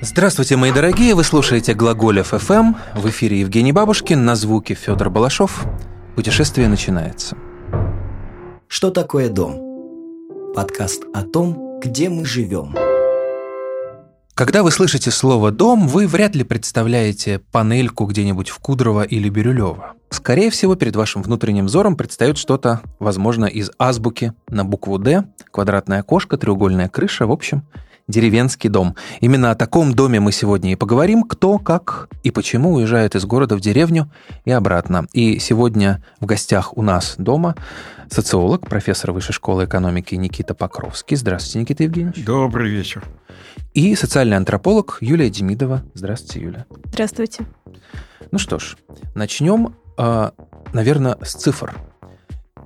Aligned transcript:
Здравствуйте, 0.00 0.56
мои 0.56 0.72
дорогие! 0.72 1.14
Вы 1.14 1.24
слушаете 1.24 1.74
Глаголев 1.74 2.28
ФМ. 2.28 2.74
В 2.94 3.08
эфире 3.08 3.40
Евгений 3.40 3.72
Бабушкин, 3.72 4.24
на 4.24 4.36
звуке 4.36 4.74
Федор 4.74 5.10
Балашов. 5.10 5.66
Путешествие 6.14 6.68
начинается. 6.68 7.36
Что 8.68 8.90
такое 8.90 9.28
дом? 9.28 9.60
Подкаст 10.54 11.04
о 11.12 11.22
том, 11.22 11.80
где 11.80 12.08
мы 12.08 12.24
живем. 12.24 12.74
Когда 14.34 14.62
вы 14.62 14.70
слышите 14.70 15.10
слово 15.10 15.52
«дом», 15.52 15.86
вы 15.86 16.08
вряд 16.08 16.34
ли 16.34 16.42
представляете 16.42 17.38
панельку 17.38 18.04
где-нибудь 18.06 18.48
в 18.48 18.58
Кудрово 18.58 19.02
или 19.02 19.28
Бирюлево. 19.28 19.92
Скорее 20.10 20.50
всего, 20.50 20.74
перед 20.74 20.96
вашим 20.96 21.22
внутренним 21.22 21.66
взором 21.66 21.96
предстает 21.96 22.36
что-то, 22.36 22.80
возможно, 22.98 23.44
из 23.44 23.70
азбуки 23.78 24.32
на 24.48 24.64
букву 24.64 24.98
«Д», 24.98 25.24
квадратное 25.52 26.00
окошко, 26.00 26.36
треугольная 26.36 26.88
крыша, 26.88 27.26
в 27.26 27.32
общем, 27.32 27.62
деревенский 28.08 28.68
дом. 28.68 28.96
Именно 29.20 29.50
о 29.50 29.54
таком 29.54 29.94
доме 29.94 30.20
мы 30.20 30.32
сегодня 30.32 30.72
и 30.72 30.76
поговорим, 30.76 31.22
кто, 31.22 31.58
как 31.58 32.08
и 32.22 32.30
почему 32.30 32.74
уезжает 32.74 33.14
из 33.14 33.24
города 33.24 33.56
в 33.56 33.60
деревню 33.60 34.10
и 34.44 34.50
обратно. 34.50 35.06
И 35.12 35.38
сегодня 35.38 36.04
в 36.20 36.26
гостях 36.26 36.76
у 36.76 36.82
нас 36.82 37.14
дома 37.18 37.56
социолог, 38.10 38.68
профессор 38.68 39.12
Высшей 39.12 39.32
школы 39.32 39.64
экономики 39.64 40.14
Никита 40.14 40.54
Покровский. 40.54 41.16
Здравствуйте, 41.16 41.60
Никита 41.60 41.82
Евгеньевич. 41.84 42.24
Добрый 42.24 42.70
вечер. 42.70 43.04
И 43.72 43.94
социальный 43.94 44.36
антрополог 44.36 44.98
Юлия 45.00 45.30
Демидова. 45.30 45.82
Здравствуйте, 45.94 46.40
Юля. 46.40 46.66
Здравствуйте. 46.86 47.46
Ну 48.30 48.38
что 48.38 48.58
ж, 48.58 48.76
начнем, 49.14 49.76
а, 49.96 50.32
наверное, 50.72 51.16
с 51.22 51.34
цифр. 51.34 51.74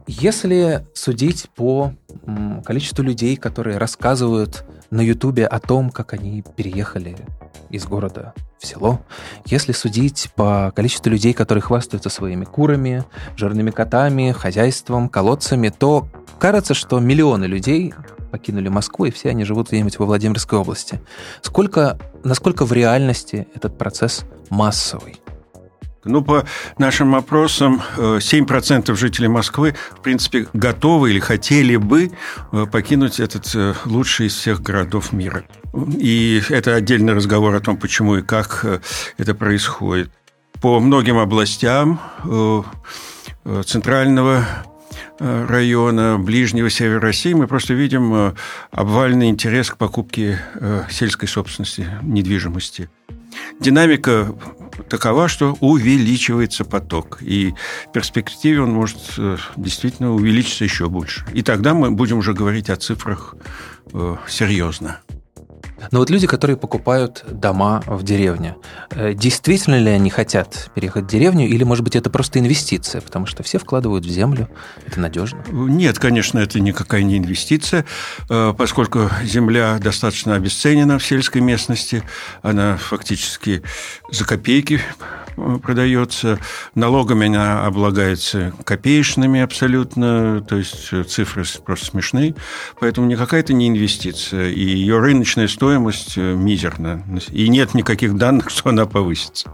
Если 0.06 0.86
судить 0.94 1.50
по 1.54 1.92
количеству 2.64 3.04
людей, 3.04 3.36
которые 3.36 3.76
рассказывают 3.76 4.64
на 4.90 5.00
Ютубе 5.00 5.46
о 5.46 5.58
том, 5.60 5.90
как 5.90 6.12
они 6.12 6.42
переехали 6.56 7.16
из 7.70 7.86
города 7.86 8.34
в 8.58 8.66
село, 8.66 9.00
если 9.46 9.72
судить 9.72 10.30
по 10.34 10.72
количеству 10.74 11.10
людей, 11.10 11.32
которые 11.32 11.62
хвастаются 11.62 12.08
своими 12.08 12.44
курами, 12.44 13.04
жирными 13.36 13.70
котами, 13.70 14.32
хозяйством, 14.32 15.08
колодцами, 15.08 15.68
то 15.68 16.08
кажется, 16.38 16.74
что 16.74 16.98
миллионы 16.98 17.44
людей 17.44 17.94
покинули 18.30 18.68
Москву, 18.68 19.06
и 19.06 19.10
все 19.10 19.30
они 19.30 19.44
живут 19.44 19.68
где-нибудь 19.68 19.98
во 19.98 20.06
Владимирской 20.06 20.58
области. 20.58 21.00
Сколько, 21.42 21.98
насколько 22.24 22.64
в 22.64 22.72
реальности 22.72 23.46
этот 23.54 23.78
процесс 23.78 24.24
массовый? 24.50 25.20
Ну, 26.04 26.22
по 26.22 26.44
нашим 26.78 27.14
опросам, 27.14 27.82
7% 27.96 28.90
э, 28.90 28.94
жителей 28.94 29.28
Москвы, 29.28 29.74
в 29.90 30.00
принципе, 30.00 30.46
готовы 30.52 31.10
или 31.10 31.18
хотели 31.18 31.76
бы 31.76 32.12
э, 32.52 32.66
покинуть 32.70 33.18
этот 33.18 33.52
э, 33.54 33.74
лучший 33.84 34.26
из 34.26 34.36
всех 34.36 34.62
городов 34.62 35.12
мира. 35.12 35.44
И 35.98 36.40
это 36.48 36.76
отдельный 36.76 37.14
разговор 37.14 37.54
о 37.54 37.60
том, 37.60 37.76
почему 37.76 38.16
и 38.16 38.22
как 38.22 38.64
это 39.16 39.34
происходит. 39.34 40.10
По 40.60 40.80
многим 40.80 41.18
областям 41.18 42.00
центрального 43.64 44.44
района, 45.20 46.18
ближнего 46.18 46.70
севера 46.70 47.00
России, 47.00 47.32
мы 47.32 47.46
просто 47.46 47.74
видим 47.74 48.34
обвальный 48.70 49.28
интерес 49.28 49.70
к 49.70 49.76
покупке 49.76 50.40
сельской 50.90 51.28
собственности, 51.28 51.86
недвижимости. 52.02 52.88
Динамика 53.60 54.34
такова, 54.88 55.28
что 55.28 55.56
увеличивается 55.60 56.64
поток. 56.64 57.18
И 57.20 57.54
в 57.88 57.92
перспективе 57.92 58.62
он 58.62 58.72
может 58.72 58.98
э, 59.18 59.36
действительно 59.56 60.14
увеличиться 60.14 60.64
еще 60.64 60.88
больше. 60.88 61.24
И 61.32 61.42
тогда 61.42 61.74
мы 61.74 61.90
будем 61.90 62.18
уже 62.18 62.32
говорить 62.32 62.70
о 62.70 62.76
цифрах 62.76 63.34
э, 63.92 64.16
серьезно. 64.28 65.00
Но 65.90 66.00
вот 66.00 66.10
люди, 66.10 66.26
которые 66.26 66.56
покупают 66.56 67.24
дома 67.28 67.82
в 67.86 68.02
деревне, 68.02 68.56
э, 68.90 69.14
действительно 69.14 69.78
ли 69.78 69.90
они 69.90 70.10
хотят 70.10 70.70
переехать 70.74 71.04
в 71.04 71.08
деревню, 71.08 71.46
или, 71.46 71.64
может 71.64 71.84
быть, 71.84 71.96
это 71.96 72.10
просто 72.10 72.38
инвестиция, 72.38 73.00
потому 73.00 73.26
что 73.26 73.42
все 73.42 73.58
вкладывают 73.58 74.04
в 74.04 74.08
землю, 74.10 74.48
это 74.86 75.00
надежно? 75.00 75.42
Нет, 75.50 75.98
конечно, 75.98 76.38
это 76.38 76.60
никакая 76.60 77.02
не 77.02 77.18
инвестиция, 77.18 77.84
э, 78.28 78.54
поскольку 78.56 79.10
земля 79.22 79.78
достаточно 79.78 80.34
обесценена 80.34 80.98
в 80.98 81.04
сельской 81.04 81.40
местности, 81.40 82.02
она 82.42 82.76
фактически 82.76 83.62
за 84.10 84.24
копейки 84.24 84.80
продается, 85.62 86.38
налогами 86.74 87.28
она 87.28 87.64
облагается 87.64 88.52
копеечными 88.64 89.40
абсолютно, 89.40 90.40
то 90.40 90.56
есть 90.56 90.90
цифры 91.08 91.44
просто 91.64 91.86
смешные, 91.86 92.34
поэтому 92.80 93.06
никакая 93.06 93.40
это 93.40 93.52
не 93.52 93.68
инвестиция, 93.68 94.50
и 94.50 94.60
ее 94.60 94.98
рыночная 94.98 95.46
стоимость 95.46 95.67
э, 96.16 96.34
мизерна, 96.34 97.02
и 97.30 97.48
нет 97.48 97.74
никаких 97.74 98.16
данных, 98.16 98.50
что 98.50 98.70
она 98.70 98.86
повысится. 98.86 99.52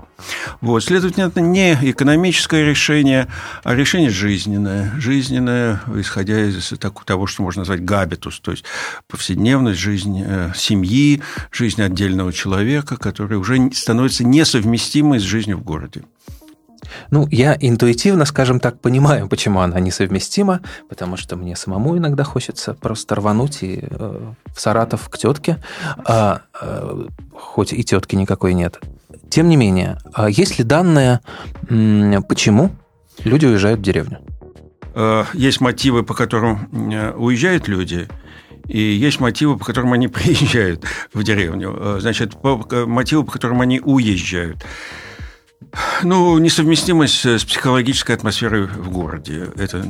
Вот, 0.61 0.85
следовательно, 0.85 1.25
это 1.25 1.41
не 1.41 1.75
экономическое 1.75 2.65
решение, 2.65 3.29
а 3.63 3.75
решение 3.75 4.11
жизненное. 4.11 4.93
Жизненное, 4.99 5.81
исходя 5.97 6.41
из 6.41 6.73
того, 7.05 7.27
что 7.27 7.43
можно 7.43 7.61
назвать 7.61 7.85
габитус, 7.85 8.41
то 8.41 8.53
есть 8.53 8.65
повседневность, 9.09 9.81
жизнь 9.81 10.23
э, 10.25 10.53
семьи, 10.55 11.23
жизнь 11.51 11.83
отдельного 11.83 12.33
человека, 12.33 12.97
которая 12.97 13.39
уже 13.39 13.71
становится 13.73 14.25
несовместимой 14.25 15.19
с 15.19 15.23
жизнью 15.23 15.59
в 15.59 15.63
городе. 15.63 16.03
Ну, 17.11 17.27
я 17.31 17.57
интуитивно, 17.61 18.25
скажем 18.25 18.61
так, 18.61 18.81
понимаю, 18.81 19.29
почему 19.29 19.61
она 19.61 19.81
несовместима, 19.81 20.61
потому 20.89 21.17
что 21.17 21.37
мне 21.37 21.57
самому 21.57 21.97
иногда 21.97 22.25
хочется 22.25 22.75
просто 22.75 23.15
рвануть 23.15 23.63
и 23.63 23.81
э, 23.83 24.33
в 24.55 24.61
Саратов 24.61 25.09
к 25.09 25.19
тетке, 25.19 25.59
а, 26.05 26.43
э, 26.61 27.07
хоть 27.33 27.73
и 27.73 27.83
тетки 27.85 28.17
никакой 28.17 28.55
нет. 28.55 28.81
Тем 29.31 29.49
не 29.49 29.57
менее, 29.57 29.99
а 30.13 30.29
есть 30.29 30.59
ли 30.59 30.65
данные, 30.65 31.21
почему 32.29 32.71
люди 33.25 33.47
уезжают 33.47 33.81
в 33.81 33.83
деревню? 33.83 34.21
Э, 34.95 35.25
есть 35.35 35.61
мотивы, 35.61 36.05
по 36.05 36.15
которым 36.15 36.69
э, 36.93 37.13
уезжают 37.13 37.69
люди, 37.69 38.09
и 38.69 38.79
есть 38.79 39.21
мотивы, 39.21 39.59
по 39.59 39.65
которым 39.65 39.93
они 39.93 40.09
приезжают 40.09 40.85
в 41.13 41.23
деревню. 41.23 41.77
Э, 41.77 41.99
значит, 42.01 42.41
по, 42.41 42.65
мотивы, 42.87 43.25
по 43.25 43.33
которым 43.33 43.61
они 43.61 43.81
уезжают. 43.81 44.65
Ну, 46.03 46.39
несовместимость 46.39 47.25
с 47.25 47.45
психологической 47.45 48.15
атмосферой 48.15 48.67
в 48.67 48.91
городе. 48.91 49.49
Это 49.57 49.85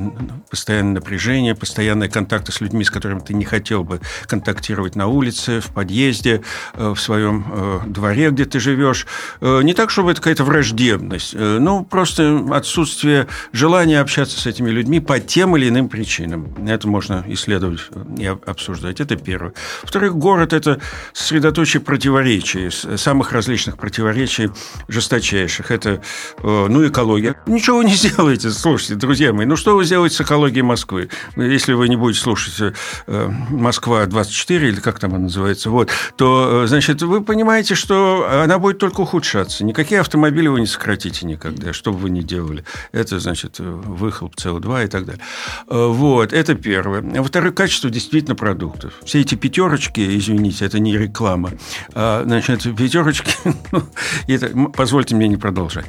постоянное 0.51 0.95
напряжение, 0.95 1.55
постоянные 1.55 2.09
контакты 2.09 2.53
с 2.53 2.61
людьми, 2.61 2.85
с 2.85 2.91
которыми 2.91 3.21
ты 3.21 3.35
не 3.35 3.45
хотел 3.45 3.85
бы 3.85 4.01
контактировать 4.27 4.97
на 4.97 5.07
улице, 5.07 5.61
в 5.61 5.69
подъезде, 5.69 6.43
э, 6.75 6.91
в 6.95 7.01
своем 7.01 7.45
э, 7.49 7.81
дворе, 7.87 8.31
где 8.31 8.45
ты 8.45 8.61
живешь. 8.61 9.07
Э, 9.41 9.63
не 9.63 9.75
так, 9.75 9.91
чтобы 9.91 10.13
это 10.13 10.21
какая-то 10.21 10.45
враждебность, 10.45 11.35
но 11.35 11.85
просто 11.85 12.47
отсутствие 12.53 13.27
желания 13.53 14.01
общаться 14.01 14.39
с 14.41 14.47
этими 14.47 14.71
людьми 14.71 15.01
по 15.01 15.19
тем 15.19 15.57
или 15.57 15.69
иным 15.69 15.89
причинам. 15.89 16.55
Это 16.67 16.87
можно 16.89 17.25
исследовать 17.29 17.81
и 18.19 18.27
обсуждать. 18.27 19.01
Это 19.01 19.17
первое. 19.17 19.55
Во-вторых, 19.83 20.17
город– 20.17 20.53
это 20.55 20.81
сосредоточие 21.13 21.81
противоречий, 21.81 22.71
самых 22.97 23.33
различных 23.33 23.79
противоречий 23.79 24.51
жесточайших 24.89 25.64
это, 25.71 26.01
э, 26.43 26.67
ну, 26.69 26.87
экология. 26.87 27.37
Ничего 27.47 27.79
вы 27.79 27.85
не 27.85 27.95
сделаете, 27.95 28.51
слушайте, 28.51 28.95
друзья 28.95 29.33
мои. 29.33 29.47
Ну, 29.47 29.57
что 29.57 29.77
вы 29.77 29.85
сделаете 29.85 30.17
с 30.17 30.21
экологией 30.21 30.63
Москвы? 30.63 31.09
Если 31.37 31.73
вы 31.73 31.89
не 31.89 31.97
будете 31.97 32.21
слушать 32.21 32.75
э, 33.07 33.29
Москва-24, 33.51 34.69
или 34.69 34.81
как 34.81 34.99
там 34.99 35.15
она 35.15 35.25
называется, 35.25 35.71
вот, 35.71 35.91
то, 36.17 36.65
э, 36.65 36.67
значит, 36.67 37.03
вы 37.03 37.23
понимаете, 37.23 37.75
что 37.75 38.29
она 38.43 38.59
будет 38.59 38.79
только 38.79 39.01
ухудшаться. 39.01 39.65
Никакие 39.65 40.01
автомобили 40.01 40.49
вы 40.49 40.61
не 40.61 40.67
сократите 40.67 41.27
никогда, 41.27 41.73
что 41.73 41.93
бы 41.93 41.99
вы 41.99 42.11
ни 42.11 42.21
делали. 42.21 42.65
Это, 42.93 43.19
значит, 43.19 43.57
выхлоп 43.59 44.35
СО2 44.37 44.85
и 44.85 44.89
так 44.89 45.07
далее. 45.07 45.23
Вот, 45.67 46.33
это 46.33 46.55
первое. 46.55 47.03
Во-вторых, 47.03 47.55
качество 47.55 47.91
действительно 47.91 48.35
продуктов. 48.35 48.93
Все 49.05 49.21
эти 49.21 49.35
пятерочки, 49.35 50.19
извините, 50.19 50.65
это 50.65 50.79
не 50.79 50.97
реклама, 50.97 51.53
а, 51.95 52.23
значит, 52.25 52.63
пятерочки, 52.77 53.35
ну, 53.73 53.83
это, 54.27 54.51
позвольте 54.75 55.15
мне 55.15 55.29
не 55.29 55.37
продолжать 55.37 55.54
продолжать. 55.55 55.87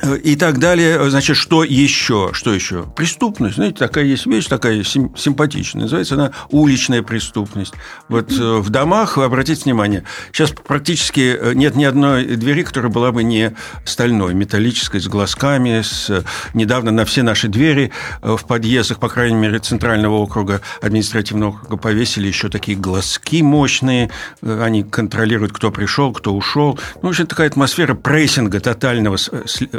А, 0.00 0.14
и 0.14 0.36
так 0.36 0.58
далее. 0.58 1.10
Значит, 1.10 1.36
что 1.36 1.64
еще? 1.64 2.30
Что 2.32 2.54
еще? 2.54 2.84
Преступность. 2.96 3.56
Знаете, 3.56 3.76
такая 3.78 4.04
есть 4.04 4.26
вещь, 4.26 4.46
такая 4.46 4.82
симпатичная. 4.84 5.82
Называется 5.82 6.14
она 6.14 6.32
уличная 6.50 7.02
преступность. 7.02 7.74
Вот 8.08 8.32
э, 8.32 8.58
в 8.58 8.70
домах, 8.70 9.18
обратите 9.18 9.64
внимание, 9.64 10.04
сейчас 10.32 10.52
практически 10.52 11.36
э, 11.38 11.52
нет 11.54 11.76
ни 11.76 11.84
одной 11.84 12.24
двери, 12.36 12.62
которая 12.62 12.90
была 12.90 13.12
бы 13.12 13.22
не 13.22 13.54
стальной, 13.84 14.34
металлической, 14.34 15.00
с 15.00 15.08
глазками. 15.08 15.82
С... 15.82 16.24
Недавно 16.54 16.90
на 16.90 17.04
все 17.04 17.22
наши 17.22 17.48
двери 17.48 17.92
э, 18.22 18.36
в 18.36 18.46
подъездах, 18.46 18.98
по 18.98 19.08
крайней 19.08 19.36
мере, 19.36 19.58
Центрального 19.58 20.14
округа, 20.14 20.62
административного 20.80 21.50
округа, 21.50 21.76
повесили 21.76 22.26
еще 22.26 22.48
такие 22.48 22.76
глазки 22.76 23.42
мощные. 23.42 24.10
Они 24.42 24.82
контролируют, 24.82 25.52
кто 25.52 25.70
пришел, 25.70 26.12
кто 26.12 26.34
ушел. 26.34 26.78
Ну, 27.02 27.08
в 27.08 27.10
общем, 27.10 27.26
такая 27.26 27.48
атмосфера 27.48 27.94
прессинга 27.94 28.60
тотального 28.60 29.16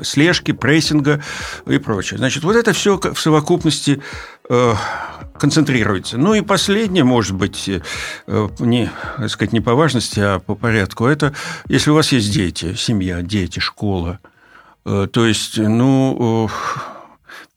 слежки, 0.03 0.51
прессинга 0.51 1.21
и 1.65 1.77
прочее. 1.77 2.17
Значит, 2.17 2.43
вот 2.43 2.55
это 2.55 2.73
все 2.73 2.99
в 2.99 3.19
совокупности 3.19 4.01
концентрируется. 5.37 6.17
Ну 6.17 6.33
и 6.35 6.41
последнее, 6.41 7.03
может 7.03 7.35
быть, 7.35 7.69
не, 8.27 8.89
так 9.17 9.29
сказать, 9.29 9.53
не 9.53 9.61
по 9.61 9.73
важности, 9.73 10.19
а 10.19 10.39
по 10.39 10.55
порядку, 10.55 11.05
это 11.05 11.33
если 11.67 11.91
у 11.91 11.95
вас 11.95 12.11
есть 12.11 12.31
дети, 12.31 12.75
семья, 12.75 13.21
дети, 13.21 13.59
школа, 13.59 14.19
то 14.83 15.25
есть, 15.25 15.57
ну, 15.57 16.49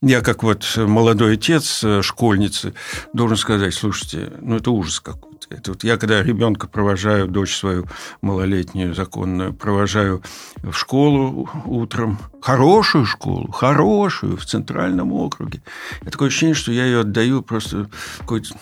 я 0.01 0.21
как 0.21 0.43
вот 0.43 0.65
молодой 0.77 1.33
отец 1.33 1.83
школьницы 2.01 2.73
должен 3.13 3.37
сказать, 3.37 3.73
слушайте, 3.73 4.33
ну 4.41 4.57
это 4.57 4.71
ужас 4.71 4.99
какой 4.99 5.27
это 5.49 5.71
вот 5.71 5.83
я, 5.83 5.97
когда 5.97 6.21
ребенка 6.21 6.67
провожаю, 6.67 7.27
дочь 7.27 7.55
свою 7.55 7.85
малолетнюю, 8.21 8.93
законную, 8.93 9.53
провожаю 9.53 10.21
в 10.57 10.73
школу 10.73 11.49
утром, 11.65 12.19
хорошую 12.41 13.05
школу, 13.05 13.51
хорошую, 13.51 14.37
в 14.37 14.45
центральном 14.45 15.13
округе. 15.13 15.61
Я 16.03 16.11
такое 16.11 16.27
ощущение, 16.27 16.55
что 16.55 16.71
я 16.71 16.85
ее 16.85 17.01
отдаю 17.01 17.41
просто 17.41 17.89
какой-то 18.19 18.55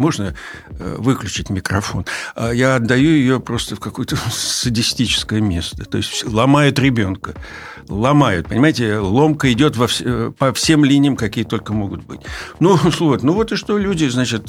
можно 0.00 0.34
э, 0.70 0.96
выключить 0.98 1.50
микрофон. 1.50 2.04
А 2.34 2.50
я 2.50 2.76
отдаю 2.76 3.10
ее 3.10 3.38
просто 3.38 3.76
в 3.76 3.80
какое-то 3.80 4.16
садистическое 4.30 5.40
место. 5.40 5.84
То 5.84 5.98
есть 5.98 6.24
ломают 6.26 6.78
ребенка. 6.78 7.34
Ломают. 7.88 8.48
Понимаете, 8.48 8.98
ломка 8.98 9.52
идет 9.52 9.76
во 9.76 9.86
вс... 9.86 10.00
Э, 10.04 10.32
по 10.36 10.52
всем 10.52 10.84
линиям, 10.84 11.16
какие 11.16 11.44
только 11.44 11.72
могут 11.72 12.02
быть. 12.04 12.20
Ну, 12.58 12.76
вот, 13.00 13.22
ну 13.22 13.34
вот 13.34 13.52
и 13.52 13.56
что 13.56 13.78
люди, 13.78 14.08
значит, 14.08 14.48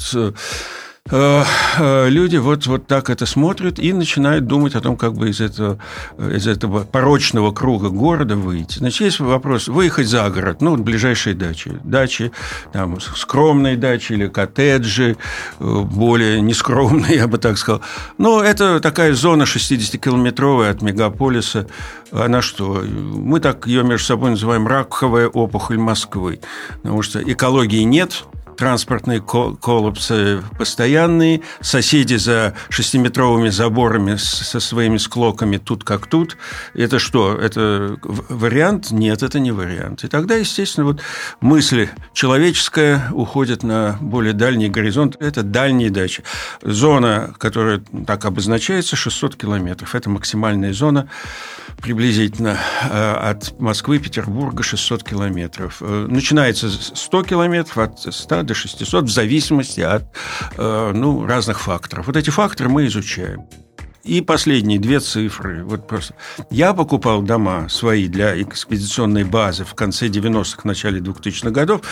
люди 1.10 2.36
вот, 2.36 2.66
вот 2.66 2.86
так 2.86 3.10
это 3.10 3.26
смотрят 3.26 3.78
и 3.78 3.92
начинают 3.92 4.46
думать 4.46 4.76
о 4.76 4.80
том, 4.80 4.96
как 4.96 5.14
бы 5.14 5.30
из 5.30 5.40
этого, 5.40 5.78
из 6.18 6.46
этого 6.46 6.84
порочного 6.84 7.52
круга 7.52 7.88
города 7.88 8.36
выйти. 8.36 8.78
Значит, 8.78 9.00
есть 9.00 9.20
вопрос, 9.20 9.68
выехать 9.68 10.06
за 10.06 10.30
город, 10.30 10.62
ну, 10.62 10.76
ближайшие 10.76 11.34
дачи. 11.34 11.72
Дачи, 11.82 12.30
там, 12.72 13.00
скромные 13.00 13.76
дачи 13.76 14.12
или 14.12 14.28
коттеджи, 14.28 15.16
э, 15.58 15.80
более 15.82 16.40
нескромные, 16.40 17.16
я 17.16 17.26
бы 17.26 17.38
так 17.38 17.58
сказал. 17.58 17.82
Но 18.18 18.42
это 18.42 18.78
такая 18.80 19.12
зона 19.14 19.42
60-километровая 19.42 20.70
от 20.70 20.82
мегаполиса. 20.82 21.66
Она 22.12 22.42
что? 22.42 22.82
Мы 22.84 23.40
так 23.40 23.66
ее 23.66 23.82
между 23.82 24.06
собой 24.06 24.30
называем 24.30 24.68
раковая 24.68 25.28
опухоль 25.28 25.78
Москвы. 25.78 26.40
Потому 26.82 27.02
что 27.02 27.20
экологии 27.22 27.82
нет– 27.82 28.24
транспортные 28.56 29.20
коллапсы 29.20 30.42
постоянные, 30.58 31.42
соседи 31.60 32.16
за 32.16 32.54
шестиметровыми 32.68 33.48
заборами 33.48 34.16
со 34.16 34.60
своими 34.60 34.98
склоками 34.98 35.58
тут 35.58 35.84
как 35.84 36.06
тут. 36.06 36.36
Это 36.74 36.98
что? 36.98 37.34
Это 37.34 37.96
вариант? 38.02 38.90
Нет, 38.90 39.22
это 39.22 39.40
не 39.40 39.52
вариант. 39.52 40.04
И 40.04 40.08
тогда, 40.08 40.36
естественно, 40.36 40.86
вот 40.86 41.00
мысль 41.40 41.88
человеческая 42.12 43.08
уходит 43.12 43.62
на 43.62 43.98
более 44.00 44.32
дальний 44.32 44.68
горизонт. 44.68 45.16
Это 45.20 45.42
дальние 45.42 45.90
дачи. 45.90 46.22
Зона, 46.62 47.34
которая 47.38 47.82
так 48.06 48.24
обозначается, 48.24 48.96
600 48.96 49.36
километров. 49.36 49.94
Это 49.94 50.10
максимальная 50.10 50.72
зона 50.72 51.08
приблизительно 51.80 52.58
э, 52.90 53.12
от 53.12 53.58
Москвы, 53.58 53.98
Петербурга 53.98 54.62
600 54.62 55.02
километров. 55.02 55.78
Э, 55.80 56.06
начинается 56.08 56.70
100 56.70 57.22
километров, 57.24 57.78
от 57.78 58.14
100 58.14 58.41
до 58.42 58.54
600, 58.54 59.04
в 59.04 59.10
зависимости 59.10 59.80
от 59.80 60.04
э, 60.56 60.92
ну, 60.94 61.26
разных 61.26 61.60
факторов. 61.60 62.06
Вот 62.06 62.16
эти 62.16 62.30
факторы 62.30 62.68
мы 62.68 62.86
изучаем. 62.86 63.46
И 64.04 64.20
последние 64.20 64.80
две 64.80 64.98
цифры. 64.98 65.64
Вот 65.64 65.86
просто. 65.86 66.14
Я 66.50 66.74
покупал 66.74 67.22
дома 67.22 67.68
свои 67.68 68.08
для 68.08 68.40
экспедиционной 68.42 69.22
базы 69.22 69.64
в 69.64 69.74
конце 69.74 70.08
90-х, 70.08 70.62
начале 70.64 71.00
2000-х 71.00 71.50
годов. 71.50 71.82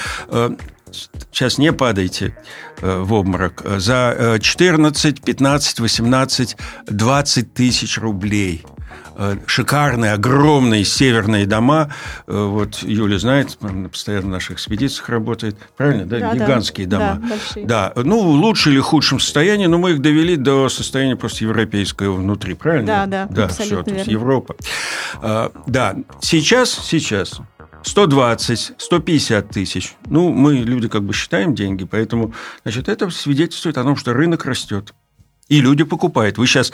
Сейчас 1.31 1.59
не 1.59 1.73
падайте 1.73 2.37
в 2.81 3.13
обморок. 3.13 3.63
За 3.79 4.39
14, 4.41 5.23
15, 5.23 5.81
18, 5.81 6.57
20 6.87 7.55
тысяч 7.55 7.99
рублей– 7.99 8.65
Э, 9.23 9.37
шикарные, 9.45 10.13
огромные 10.13 10.83
северные 10.83 11.45
дома. 11.45 11.93
Э, 12.27 12.43
вот 12.43 12.79
Юля 12.83 13.19
знает, 13.19 13.59
постоянно 13.91 14.27
в 14.27 14.31
наших 14.31 14.53
экспедициях 14.53 15.11
работает. 15.11 15.59
Правильно, 15.77 16.07
да? 16.07 16.21
да 16.21 16.35
Гигантские 16.35 16.87
да, 16.87 16.99
дома. 16.99 17.21
Да, 17.21 17.29
большие. 17.29 17.67
да, 17.67 17.93
ну, 17.97 18.23
в 18.23 18.31
лучшем 18.31 18.73
или 18.73 18.81
худшем 18.81 19.21
состоянии, 19.21 19.67
но 19.67 19.77
мы 19.77 19.91
их 19.91 20.01
довели 20.01 20.37
до 20.37 20.71
состояния 20.71 21.17
просто 21.17 21.45
европейского 21.45 22.17
внутри, 22.17 22.55
правильно? 22.55 22.87
Да, 22.87 23.27
да, 23.27 23.27
да 23.27 23.49
все, 23.49 23.83
то 23.83 23.93
есть 23.93 24.07
Европа. 24.07 24.57
Да, 25.67 25.97
сейчас, 26.23 26.71
сейчас 26.71 27.43
120, 27.83 28.73
150 28.77 29.49
тысяч. 29.49 29.95
Ну, 30.07 30.33
мы, 30.33 30.55
люди, 30.55 30.89
как 30.89 31.03
бы 31.03 31.13
считаем 31.13 31.55
деньги, 31.55 31.85
поэтому, 31.85 32.35
значит, 32.63 32.89
это 32.89 33.11
свидетельствует 33.11 33.79
о 33.79 33.85
том, 33.85 33.97
что 33.97 34.13
рынок 34.13 34.45
растет. 34.45 34.95
И 35.49 35.61
люди 35.61 35.83
покупают. 35.83 36.39
Вы 36.39 36.47
сейчас 36.47 36.73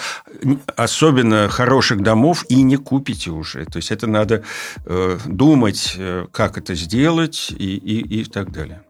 особенно 0.76 1.48
хороших 1.48 2.02
домов 2.02 2.44
и 2.50 2.60
не 2.62 2.76
купите 2.76 3.30
уже. 3.30 3.64
То 3.64 3.78
есть 3.78 3.90
это 3.90 4.06
надо 4.06 4.44
э, 4.84 5.18
думать, 5.24 5.94
э, 5.96 6.26
как 6.30 6.58
это 6.58 6.74
сделать 6.74 7.50
и, 7.50 7.76
и, 7.76 8.20
и 8.20 8.24
так 8.24 8.52
далее. 8.52 8.82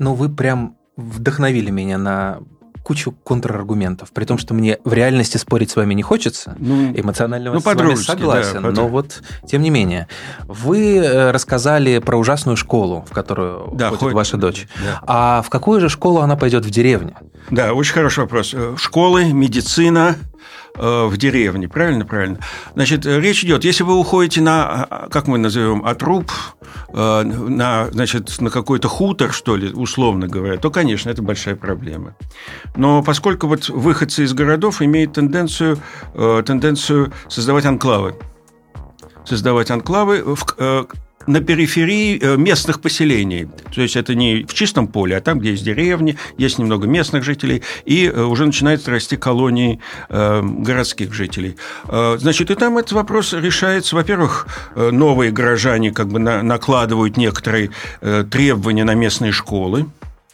Ну, 0.00 0.14
вы 0.14 0.28
прям 0.28 0.76
вдохновили 0.96 1.70
меня 1.70 1.96
на 1.96 2.40
кучу 2.82 3.12
контраргументов, 3.24 4.10
при 4.12 4.24
том, 4.24 4.38
что 4.38 4.54
мне 4.54 4.78
в 4.84 4.92
реальности 4.92 5.36
спорить 5.36 5.70
с 5.70 5.76
вами 5.76 5.94
не 5.94 6.02
хочется, 6.02 6.56
ну, 6.58 6.92
эмоционально 6.94 7.52
ну, 7.52 7.60
с 7.60 7.64
вами 7.64 7.94
согласен, 7.94 8.62
да, 8.62 8.70
но 8.70 8.88
вот 8.88 9.22
тем 9.46 9.62
не 9.62 9.70
менее. 9.70 10.08
Вы 10.46 10.96
э, 10.96 11.30
рассказали 11.30 11.98
про 11.98 12.16
ужасную 12.16 12.56
школу, 12.56 13.04
в 13.08 13.12
которую 13.12 13.70
да, 13.74 13.88
ходит, 13.88 14.00
ходит 14.00 14.14
ваша 14.16 14.36
дочь. 14.36 14.66
Да. 14.84 15.00
А 15.06 15.42
в 15.42 15.50
какую 15.50 15.80
же 15.80 15.88
школу 15.88 16.20
она 16.20 16.36
пойдет 16.36 16.64
в 16.64 16.70
деревне? 16.70 17.14
Да, 17.50 17.72
очень 17.72 17.94
хороший 17.94 18.20
вопрос. 18.20 18.52
Э, 18.54 18.74
школы, 18.76 19.32
медицина, 19.32 20.16
в 20.74 21.16
деревне. 21.16 21.68
Правильно, 21.68 22.04
правильно. 22.04 22.38
Значит, 22.74 23.04
речь 23.06 23.44
идет, 23.44 23.64
если 23.64 23.82
вы 23.82 23.94
уходите 23.94 24.40
на, 24.40 24.84
а, 24.84 25.08
как 25.10 25.26
мы 25.26 25.38
назовем, 25.38 25.84
отруб, 25.84 26.30
э, 26.88 27.22
на, 27.22 27.90
значит, 27.90 28.40
на 28.40 28.50
какой-то 28.50 28.88
хутор, 28.88 29.32
что 29.32 29.56
ли, 29.56 29.72
условно 29.72 30.28
говоря, 30.28 30.56
то, 30.56 30.70
конечно, 30.70 31.10
это 31.10 31.22
большая 31.22 31.56
проблема. 31.56 32.16
Но 32.76 33.02
поскольку 33.02 33.46
вот 33.46 33.68
выходцы 33.68 34.24
из 34.24 34.32
городов 34.32 34.82
имеют 34.82 35.14
тенденцию, 35.14 35.78
э, 36.14 36.42
тенденцию 36.46 37.12
создавать 37.28 37.66
анклавы, 37.66 38.14
создавать 39.24 39.70
анклавы, 39.70 40.24
на 41.26 41.40
периферии 41.40 42.18
э, 42.20 42.36
местных 42.36 42.80
поселений. 42.80 43.48
То 43.74 43.82
есть 43.82 43.96
это 43.96 44.14
не 44.14 44.44
в 44.44 44.54
чистом 44.54 44.88
поле, 44.88 45.16
а 45.16 45.20
там, 45.20 45.38
где 45.38 45.50
есть 45.50 45.64
деревни, 45.64 46.16
есть 46.38 46.58
немного 46.58 46.86
местных 46.86 47.24
жителей, 47.24 47.62
и 47.84 48.06
э, 48.06 48.22
уже 48.22 48.46
начинают 48.46 48.86
расти 48.88 49.16
колонии 49.16 49.80
э, 50.08 50.42
городских 50.42 51.12
жителей. 51.12 51.56
Значит, 51.88 52.50
и 52.50 52.54
там 52.54 52.78
этот 52.78 52.92
вопрос 52.92 53.32
решается. 53.32 53.96
Во-первых, 53.96 54.46
новые 54.76 55.30
горожане 55.30 55.92
как 55.92 56.08
бы 56.08 56.18
накладывают 56.18 57.16
некоторые 57.16 57.70
требования 58.30 58.84
на 58.84 58.94
местные 58.94 59.32
школы, 59.32 59.86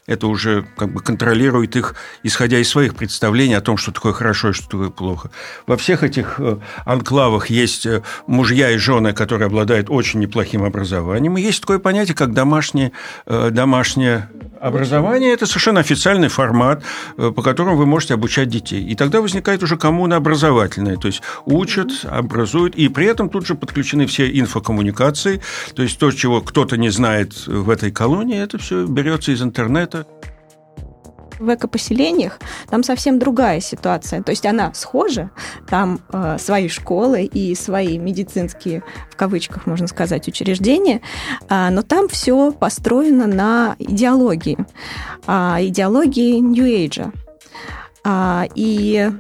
это 0.09 0.27
уже 0.27 0.67
как 0.77 0.93
бы 0.93 1.01
контролирует 1.01 1.77
их, 1.77 1.95
исходя 2.25 2.59
из 2.59 2.69
своих 2.69 2.97
представлений 2.97 3.55
о 3.55 3.61
том, 3.61 3.77
что 3.77 3.93
такое 3.93 4.13
хорошо 4.13 4.51
и 4.51 4.53
что 4.53 4.67
такое 4.67 4.91
плохо. 4.91 5.31
Во 5.67 5.77
всех 5.77 6.03
этих 6.03 6.41
э, 6.41 6.59
анклавах 6.85 7.51
есть 7.51 7.87
э, 7.87 8.03
мужья 8.27 8.71
и 8.71 8.79
жены, 8.79 9.13
которые 9.13 9.47
обладают 9.47 9.91
очень 9.91 10.21
неплохим 10.21 10.65
образованием. 10.65 11.37
И 11.37 11.43
есть 11.43 11.61
такое 11.61 11.79
понятие, 11.79 12.17
как 12.17 12.33
домашнее, 12.33 12.93
э, 13.27 13.51
домашнее 13.51 14.31
образование. 14.61 15.33
Это 15.33 15.47
совершенно 15.47 15.81
официальный 15.81 16.29
формат, 16.29 16.83
по 17.17 17.43
которому 17.43 17.77
вы 17.77 17.87
можете 17.87 18.15
обучать 18.15 18.49
детей. 18.49 18.85
И 18.85 18.95
тогда 18.95 19.21
возникает 19.21 19.63
уже 19.63 19.77
коммуна 19.77 20.17
образовательная, 20.17 20.97
то 20.97 21.09
есть 21.09 21.23
учат, 21.45 21.91
образуют, 22.05 22.77
и 22.77 22.89
при 22.89 23.07
этом 23.07 23.29
тут 23.29 23.47
же 23.47 23.55
подключены 23.55 24.07
все 24.07 24.29
инфокоммуникации, 24.39 25.41
то 25.75 25.83
есть 25.83 25.99
то, 25.99 26.11
чего 26.11 26.41
кто-то 26.41 26.77
не 26.77 26.91
знает 26.91 27.47
в 27.47 27.71
этой 27.71 27.91
колонии, 27.91 28.43
это 28.43 28.59
все 28.59 28.85
берется 28.85 29.33
из 29.33 29.43
интернета, 29.43 30.07
в 31.39 31.55
экопоселениях 31.55 32.39
там 32.69 32.83
совсем 32.83 33.19
другая 33.19 33.61
ситуация. 33.61 34.23
То 34.23 34.31
есть 34.31 34.47
она 34.47 34.73
схожа, 34.75 35.31
там 35.69 36.01
э, 36.13 36.37
свои 36.39 36.69
школы 36.69 37.25
и 37.25 37.55
свои 37.55 37.99
медицинские, 37.99 38.83
в 39.11 39.17
кавычках 39.17 39.67
можно 39.67 39.87
сказать, 39.87 40.29
учреждения, 40.29 41.01
э, 41.49 41.69
но 41.71 41.83
там 41.83 42.09
все 42.09 42.53
построено 42.53 43.27
на 43.27 43.77
идеологии, 43.79 44.59
э, 45.27 45.67
идеологии 45.67 46.39
Age. 46.39 47.13
Э, 48.05 48.45
и 48.55 49.11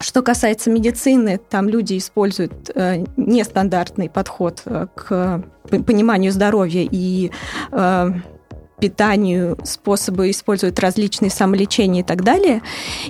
что 0.00 0.22
касается 0.22 0.70
медицины, 0.70 1.38
там 1.50 1.68
люди 1.68 1.98
используют 1.98 2.70
э, 2.74 3.04
нестандартный 3.18 4.08
подход 4.08 4.62
э, 4.64 4.86
к 4.94 5.44
пониманию 5.68 6.32
здоровья 6.32 6.88
и 6.90 7.30
э, 7.70 8.10
питанию, 8.80 9.58
способы 9.64 10.30
используют 10.30 10.78
различные 10.78 11.30
самолечения 11.30 12.00
и 12.00 12.04
так 12.04 12.24
далее. 12.24 12.62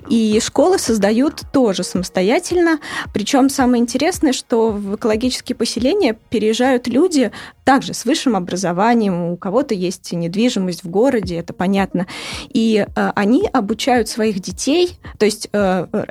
И 0.08 0.38
школы 0.42 0.78
создают 0.78 1.42
тоже 1.52 1.84
самостоятельно. 1.84 2.80
Причем 3.14 3.48
самое 3.48 3.82
интересное, 3.82 4.32
что 4.32 4.70
в 4.72 4.96
экологические 4.96 5.56
поселения 5.56 6.16
переезжают 6.30 6.86
люди 6.88 7.30
также 7.64 7.94
с 7.94 8.04
высшим 8.04 8.34
образованием, 8.34 9.30
у 9.30 9.36
кого-то 9.36 9.74
есть 9.74 10.12
недвижимость 10.12 10.82
в 10.82 10.90
городе, 10.90 11.36
это 11.36 11.52
понятно. 11.52 12.06
И 12.48 12.84
э, 12.84 13.12
они 13.14 13.46
обучают 13.52 14.08
своих 14.08 14.40
детей, 14.40 14.98
то 15.18 15.24
есть 15.24 15.48
э, 15.52 15.86
э 15.92 16.04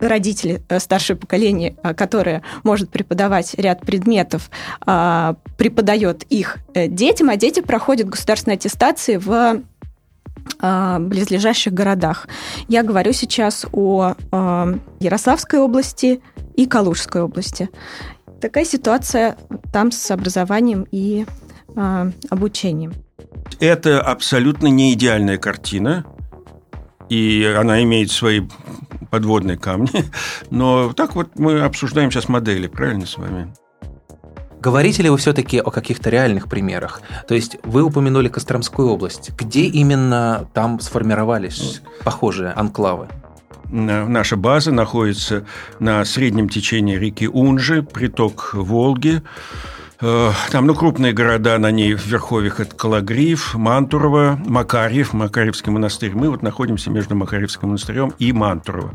родители, 0.00 0.62
э, 0.68 0.80
старшее 0.80 1.16
поколение, 1.16 1.76
э, 1.82 1.94
которое 1.94 2.42
может 2.64 2.90
преподавать 2.90 3.54
ряд 3.54 3.80
предметов, 3.80 4.50
э, 4.86 5.34
преподает 5.56 6.24
их 6.24 6.58
э, 6.74 6.88
детям, 6.88 7.28
а 7.30 7.36
дети 7.36 7.60
проходят 7.60 8.08
государственные 8.08 8.56
аттестации 8.56 9.16
в 9.16 9.62
э, 10.60 10.98
близлежащих 10.98 11.72
городах. 11.72 12.28
Я 12.68 12.82
говорю 12.82 13.12
сейчас 13.12 13.66
о 13.72 14.14
э, 14.14 14.74
Ярославской 15.00 15.60
области 15.60 16.20
и 16.56 16.66
Калужской 16.66 17.22
области. 17.22 17.70
Такая 18.40 18.64
ситуация 18.64 19.36
там 19.72 19.92
с 19.92 20.10
образованием 20.10 20.86
и 20.90 21.24
обучением. 22.28 22.92
Это 23.60 24.00
абсолютно 24.00 24.66
не 24.66 24.92
идеальная 24.92 25.38
картина, 25.38 26.04
и 27.12 27.44
она 27.44 27.82
имеет 27.82 28.10
свои 28.10 28.40
подводные 29.10 29.58
камни. 29.58 29.90
Но 30.50 30.94
так 30.94 31.14
вот 31.14 31.38
мы 31.38 31.60
обсуждаем 31.60 32.10
сейчас 32.10 32.28
модели, 32.28 32.68
правильно 32.68 33.04
с 33.04 33.18
вами? 33.18 33.52
Говорите 34.60 35.02
ли 35.02 35.10
вы 35.10 35.18
все-таки 35.18 35.58
о 35.58 35.70
каких-то 35.70 36.08
реальных 36.08 36.48
примерах? 36.48 37.02
То 37.28 37.34
есть 37.34 37.58
вы 37.64 37.82
упомянули 37.82 38.28
Костромскую 38.28 38.88
область. 38.88 39.32
Где 39.36 39.64
именно 39.64 40.48
там 40.54 40.80
сформировались 40.80 41.82
похожие 42.02 42.52
анклавы? 42.52 43.08
Наша 43.70 44.36
база 44.36 44.72
находится 44.72 45.44
на 45.80 46.04
среднем 46.06 46.48
течении 46.48 46.96
реки 46.96 47.28
Унжи, 47.28 47.82
приток 47.82 48.54
Волги. 48.54 49.22
Э, 50.04 50.32
там, 50.50 50.66
ну, 50.66 50.74
крупные 50.74 51.12
города 51.12 51.56
на 51.58 51.70
ней 51.70 51.94
в 51.94 52.04
Верховьях– 52.06 52.58
это 52.60 52.74
Калагриф, 52.74 53.54
Мантурово, 53.54 54.36
Макарьев, 54.46 55.12
Макарьевский 55.12 55.70
монастырь. 55.70 56.10
Мы 56.12 56.28
вот 56.28 56.42
находимся 56.42 56.90
между 56.90 57.14
Макарьевским 57.14 57.68
монастырем 57.68 58.12
и 58.18 58.32
Мантурово. 58.32 58.94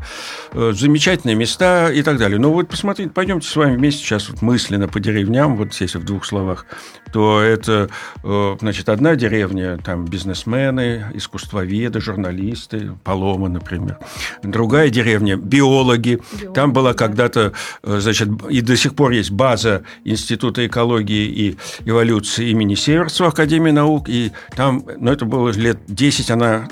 Э, 0.52 0.72
замечательные 0.74 1.34
места 1.34 1.90
и 1.90 2.02
так 2.02 2.18
далее. 2.18 2.38
Но 2.38 2.52
вот 2.52 2.68
посмотрите, 2.68 3.10
пойдемте 3.10 3.48
с 3.48 3.56
вами 3.56 3.76
вместе 3.76 4.04
сейчас 4.04 4.28
вот 4.28 4.42
мысленно 4.42 4.86
по 4.86 5.00
деревням, 5.00 5.56
вот 5.56 5.72
если 5.80 5.96
в 5.96 6.04
двух 6.04 6.26
словах, 6.26 6.66
то 7.10 7.40
это, 7.40 7.88
э, 8.22 8.56
значит, 8.60 8.90
одна 8.90 9.16
деревня, 9.16 9.78
там 9.78 10.04
бизнесмены, 10.04 11.06
искусствоведы, 11.14 12.02
журналисты, 12.02 12.92
Палома, 13.02 13.48
например. 13.48 13.96
Другая 14.42 14.90
деревня– 14.90 15.36
биологи. 15.38 16.16
биологи 16.16 16.52
там 16.52 16.74
была 16.74 16.92
когда-то, 16.92 17.54
значит, 17.82 18.28
и 18.50 18.60
до 18.60 18.76
сих 18.76 18.94
пор 18.94 19.12
есть 19.12 19.30
база 19.30 19.84
Института 20.04 20.66
экологии 20.66 20.97
экологии 20.98 21.26
и 21.26 21.58
эволюции 21.84 22.50
имени 22.50 22.74
Северцева 22.74 23.30
Академии 23.30 23.70
наук, 23.70 24.08
и 24.08 24.32
там, 24.56 24.84
ну, 24.98 25.10
это 25.10 25.24
было 25.24 25.50
лет 25.50 25.78
10, 25.86 26.30
она, 26.30 26.68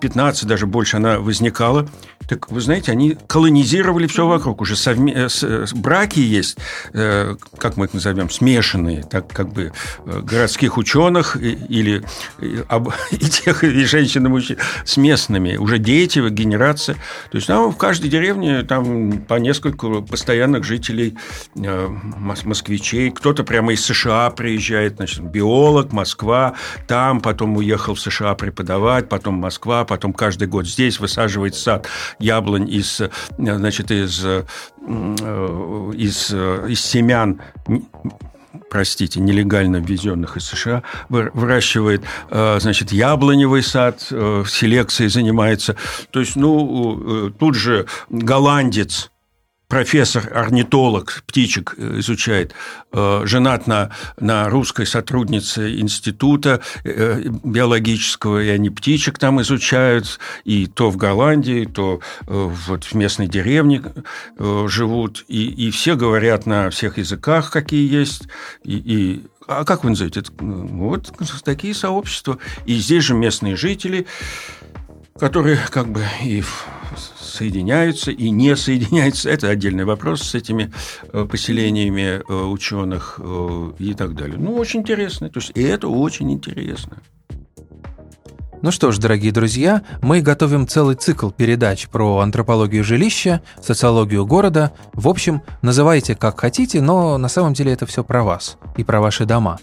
15 0.00 0.46
даже 0.46 0.66
больше 0.66 0.96
она 0.96 1.18
возникала. 1.18 1.88
Так, 2.28 2.50
вы 2.50 2.60
знаете, 2.60 2.90
они 2.90 3.16
колонизировали 3.26 4.06
все 4.06 4.26
вокруг. 4.26 4.60
Уже 4.60 4.74
совме... 4.74 5.12
Э, 5.14 5.28
с... 5.28 5.72
браки 5.74 6.18
есть, 6.18 6.58
э, 6.92 7.36
как 7.58 7.76
мы 7.76 7.86
их 7.86 7.94
назовем, 7.94 8.30
смешанные, 8.30 9.04
так 9.04 9.32
как 9.32 9.52
бы 9.52 9.72
э, 10.06 10.20
городских 10.22 10.76
ученых 10.76 11.36
или 11.36 12.02
и 13.12 13.18
тех, 13.18 13.62
и 13.62 13.84
женщин, 13.84 14.26
и 14.26 14.28
мужчин, 14.28 14.56
с 14.84 14.96
местными. 14.96 15.56
Уже 15.56 15.78
дети, 15.78 16.18
генерация. 16.30 16.96
То 17.30 17.36
есть 17.36 17.46
там 17.46 17.70
в 17.70 17.76
каждой 17.76 18.10
деревне 18.10 18.62
там 18.62 19.20
по 19.22 19.34
несколько 19.34 20.00
постоянных 20.00 20.64
жителей, 20.64 21.16
москвичей. 21.54 23.10
Кто-то 23.10 23.44
прямо 23.66 23.72
из 23.72 23.84
США 23.84 24.30
приезжает, 24.30 24.96
значит, 24.96 25.22
биолог, 25.22 25.92
Москва, 25.92 26.54
там, 26.86 27.20
потом 27.20 27.56
уехал 27.56 27.94
в 27.94 28.00
США 28.00 28.34
преподавать, 28.34 29.08
потом 29.08 29.34
Москва, 29.34 29.84
потом 29.84 30.12
каждый 30.12 30.46
год 30.46 30.66
здесь 30.66 31.00
высаживает 31.00 31.54
сад 31.56 31.88
яблонь 32.20 32.68
из, 32.68 33.02
значит, 33.38 33.90
из, 33.90 34.24
э, 34.24 34.44
из, 35.96 36.32
из 36.32 36.80
семян 36.80 37.40
простите, 38.70 39.20
нелегально 39.20 39.76
ввезенных 39.76 40.36
из 40.36 40.44
США, 40.46 40.82
выращивает, 41.08 42.02
э, 42.30 42.58
значит, 42.60 42.92
яблоневый 42.92 43.62
сад, 43.62 44.06
э, 44.10 44.44
селекцией 44.48 45.10
занимается. 45.10 45.76
То 46.10 46.20
есть, 46.20 46.36
ну, 46.36 47.30
тут 47.38 47.54
же 47.54 47.86
голландец, 48.10 49.10
профессор-орнитолог 49.68 51.24
птичек 51.26 51.74
э, 51.76 51.98
изучает, 51.98 52.54
э, 52.92 53.22
женат 53.24 53.66
на, 53.66 53.90
на 54.18 54.48
русской 54.48 54.86
сотруднице 54.86 55.80
института 55.80 56.60
э, 56.84 57.22
биологического, 57.42 58.42
и 58.42 58.48
они 58.48 58.70
птичек 58.70 59.18
там 59.18 59.40
изучают, 59.42 60.18
и 60.44 60.66
то 60.66 60.90
в 60.90 60.96
Голландии, 60.96 61.64
то 61.64 62.00
вот 62.26 62.84
в 62.84 62.94
местной 62.94 63.26
деревне 63.26 63.82
живут, 64.38 65.24
и, 65.28 65.46
и 65.46 65.70
все 65.70 65.96
говорят 65.96 66.46
на 66.46 66.70
всех 66.70 66.98
языках, 66.98 67.50
какие 67.50 67.90
есть, 67.92 68.28
и, 68.62 68.76
и 68.76 69.26
а 69.48 69.64
как 69.64 69.84
вы 69.84 69.90
назовете? 69.90 70.22
Вот 70.38 71.12
такие 71.44 71.74
сообщества. 71.74 72.38
И 72.64 72.74
здесь 72.74 73.04
же 73.04 73.14
местные 73.14 73.56
жители, 73.56 74.06
которые 75.18 75.58
как 75.70 75.88
бы 75.88 76.04
и 76.22 76.42
соединяются 77.18 78.10
и 78.10 78.30
не 78.30 78.56
соединяются. 78.56 79.30
Это 79.30 79.48
отдельный 79.48 79.84
вопрос 79.84 80.22
с 80.22 80.34
этими 80.34 80.72
э, 81.12 81.24
поселениями 81.24 82.22
э, 82.26 82.34
ученых 82.34 83.20
э, 83.22 83.72
и 83.78 83.94
так 83.94 84.14
далее. 84.14 84.36
Ну, 84.38 84.54
очень 84.54 84.80
интересно. 84.80 85.28
То 85.30 85.40
есть, 85.40 85.52
и 85.54 85.62
это 85.62 85.88
очень 85.88 86.32
интересно. 86.32 87.02
Ну 88.62 88.70
что 88.70 88.90
ж, 88.90 88.98
дорогие 88.98 89.32
друзья, 89.32 89.82
мы 90.00 90.22
готовим 90.22 90.66
целый 90.66 90.96
цикл 90.96 91.30
передач 91.30 91.88
про 91.88 92.20
антропологию 92.20 92.82
жилища, 92.82 93.42
социологию 93.62 94.26
города. 94.26 94.72
В 94.94 95.08
общем, 95.08 95.42
называйте 95.60 96.16
как 96.16 96.40
хотите, 96.40 96.80
но 96.80 97.18
на 97.18 97.28
самом 97.28 97.52
деле 97.52 97.72
это 97.72 97.86
все 97.86 98.02
про 98.02 98.24
вас 98.24 98.56
и 98.76 98.82
про 98.82 99.00
ваши 99.00 99.26
дома. 99.26 99.58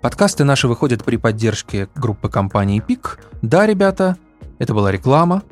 Подкасты 0.00 0.44
наши 0.44 0.68
выходят 0.68 1.04
при 1.04 1.16
поддержке 1.16 1.88
группы 1.94 2.28
компании 2.28 2.80
ПИК. 2.80 3.18
Да, 3.42 3.66
ребята, 3.66 4.16
это 4.58 4.72
была 4.72 4.92
реклама, 4.92 5.42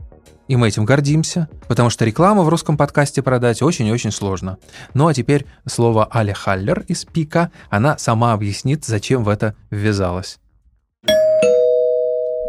и 0.50 0.57
мы 0.57 0.66
этим 0.66 0.85
гордимся, 0.85 1.49
потому 1.69 1.90
что 1.90 2.04
рекламу 2.04 2.42
в 2.42 2.49
русском 2.49 2.76
подкасте 2.76 3.23
продать 3.23 3.62
очень 3.62 3.87
и 3.87 3.92
очень 3.92 4.11
сложно. 4.11 4.59
Ну 4.95 5.07
а 5.07 5.14
теперь 5.14 5.47
слово 5.64 6.09
Аля 6.12 6.35
Халлер 6.35 6.85
из 6.88 7.04
Пика. 7.04 7.52
Она 7.69 7.97
сама 7.99 8.33
объяснит, 8.33 8.85
зачем 8.85 9.23
в 9.23 9.28
это 9.28 9.54
ввязалась. 9.71 10.40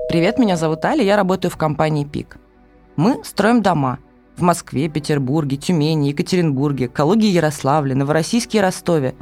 Привет, 0.10 0.40
меня 0.40 0.58
зовут 0.58 0.84
Аля, 0.84 1.04
я 1.04 1.16
работаю 1.16 1.52
в 1.52 1.58
компании 1.58 2.04
ПИК. 2.04 2.38
Мы 2.96 3.24
строим 3.24 3.62
дома 3.62 4.00
в 4.36 4.42
Москве, 4.42 4.90
Петербурге, 4.90 5.58
Тюмени, 5.58 6.08
Екатеринбурге, 6.08 6.88
Калуге, 6.88 7.30
Ярославле, 7.30 7.94
Новороссийске 7.94 8.58
и 8.58 8.62
Ростове. 8.62 9.14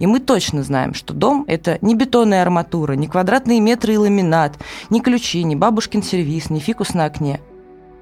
И 0.00 0.08
мы 0.08 0.18
точно 0.18 0.64
знаем, 0.64 0.92
что 0.92 1.14
дом– 1.14 1.44
это 1.46 1.78
не 1.82 1.94
бетонная 1.94 2.42
арматура, 2.42 2.94
не 2.94 3.06
квадратные 3.06 3.60
метры 3.60 3.94
и 3.94 3.96
ламинат, 3.96 4.58
не 4.90 5.00
ключи, 5.00 5.44
не 5.44 5.54
бабушкин 5.54 6.02
сервиз, 6.02 6.50
не 6.50 6.58
фикус 6.58 6.94
на 6.94 7.04
окне– 7.04 7.38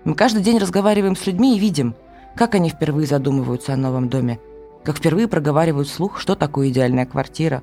мы 0.04 0.14
каждый 0.14 0.42
день 0.42 0.58
разговариваем 0.58 1.14
с 1.14 1.26
людьми 1.26 1.56
и 1.56 1.60
видим, 1.60 1.94
как 2.34 2.54
они 2.54 2.70
впервые 2.70 3.06
задумываются 3.06 3.72
о 3.72 3.76
новом 3.76 4.08
доме, 4.08 4.40
как 4.84 4.96
впервые 4.96 5.28
проговаривают 5.28 5.88
вслух, 5.88 6.18
что 6.18 6.34
такое 6.34 6.70
идеальная 6.70 7.06
квартира. 7.06 7.62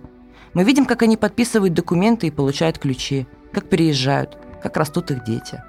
Мы 0.54 0.64
видим, 0.64 0.86
как 0.86 1.02
они 1.02 1.18
подписывают 1.18 1.74
документы 1.74 2.28
и 2.28 2.32
получают 2.32 2.80
ключи, 2.80 3.28
как 3.52 3.68
переезжают, 3.68 4.38
как 4.64 4.78
растут 4.78 5.12
их 5.12 5.24
дети. 5.24 5.62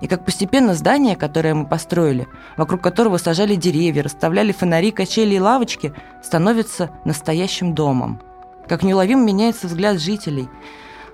И 0.00 0.06
как 0.06 0.24
постепенно 0.24 0.74
здание, 0.74 1.14
которое 1.14 1.54
мы 1.54 1.66
построили, 1.66 2.26
вокруг 2.56 2.82
которого 2.82 3.16
сажали 3.16 3.54
деревья, 3.54 4.02
расставляли 4.02 4.52
фонари, 4.52 4.90
качели 4.90 5.34
и 5.34 5.40
лавочки, 5.40 5.92
становится 6.22 6.90
настоящим 7.04 7.74
домом. 7.74 8.20
Как 8.68 8.82
неуловимо 8.82 9.22
меняется 9.22 9.66
взгляд 9.66 10.00
жителей, 10.00 10.48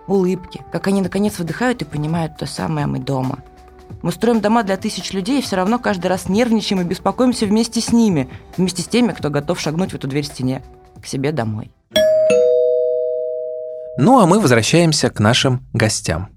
улыбки, 0.06 0.62
как 0.72 0.86
они 0.86 1.02
наконец 1.02 1.38
выдыхают 1.38 1.82
и 1.82 1.84
понимают 1.84 2.36
то 2.36 2.46
самое 2.46 2.86
«мы 2.86 2.98
дома». 3.00 3.40
Мы 4.02 4.12
строим 4.12 4.40
дома 4.40 4.62
для 4.62 4.76
тысяч 4.76 5.12
людей, 5.12 5.40
и 5.40 5.42
все 5.42 5.56
равно 5.56 5.78
каждый 5.78 6.06
раз 6.06 6.28
нервничаем 6.28 6.80
и 6.80 6.84
беспокоимся 6.84 7.46
вместе 7.46 7.80
с 7.80 7.92
ними, 7.92 8.30
вместе 8.56 8.82
с 8.82 8.86
теми, 8.86 9.12
кто 9.12 9.28
готов 9.28 9.60
шагнуть 9.60 9.92
в 9.92 9.94
эту 9.94 10.08
дверь 10.08 10.24
стене, 10.24 10.62
к 11.02 11.06
себе 11.06 11.32
домой. 11.32 11.70
Ну 13.98 14.18
а 14.18 14.26
мы 14.26 14.40
возвращаемся 14.40 15.10
к 15.10 15.20
нашим 15.20 15.66
гостям. 15.74 16.28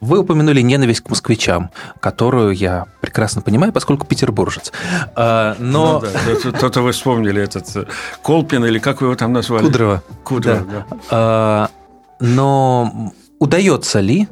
Вы 0.00 0.20
упомянули 0.20 0.62
ненависть 0.62 1.02
к 1.02 1.10
москвичам, 1.10 1.70
которую 2.00 2.52
я 2.52 2.86
прекрасно 3.00 3.42
понимаю, 3.42 3.72
поскольку 3.72 4.06
петербуржец. 4.06 4.72
А, 5.14 5.56
но... 5.58 6.00
Ну, 6.00 6.42
да, 6.42 6.58
то-то 6.58 6.80
вы 6.80 6.92
вспомнили 6.92 7.42
этот 7.42 7.76
э, 7.76 7.84
Колпин, 8.22 8.64
или 8.64 8.78
как 8.78 9.02
вы 9.02 9.08
его 9.08 9.16
там 9.16 9.34
назвали? 9.34 9.66
Кудрово. 9.66 10.02
Кудрово, 10.24 10.60
да. 10.60 10.86
да. 10.88 10.96
А, 11.10 11.70
но 12.18 13.12
удается 13.38 14.00
ли 14.00 14.28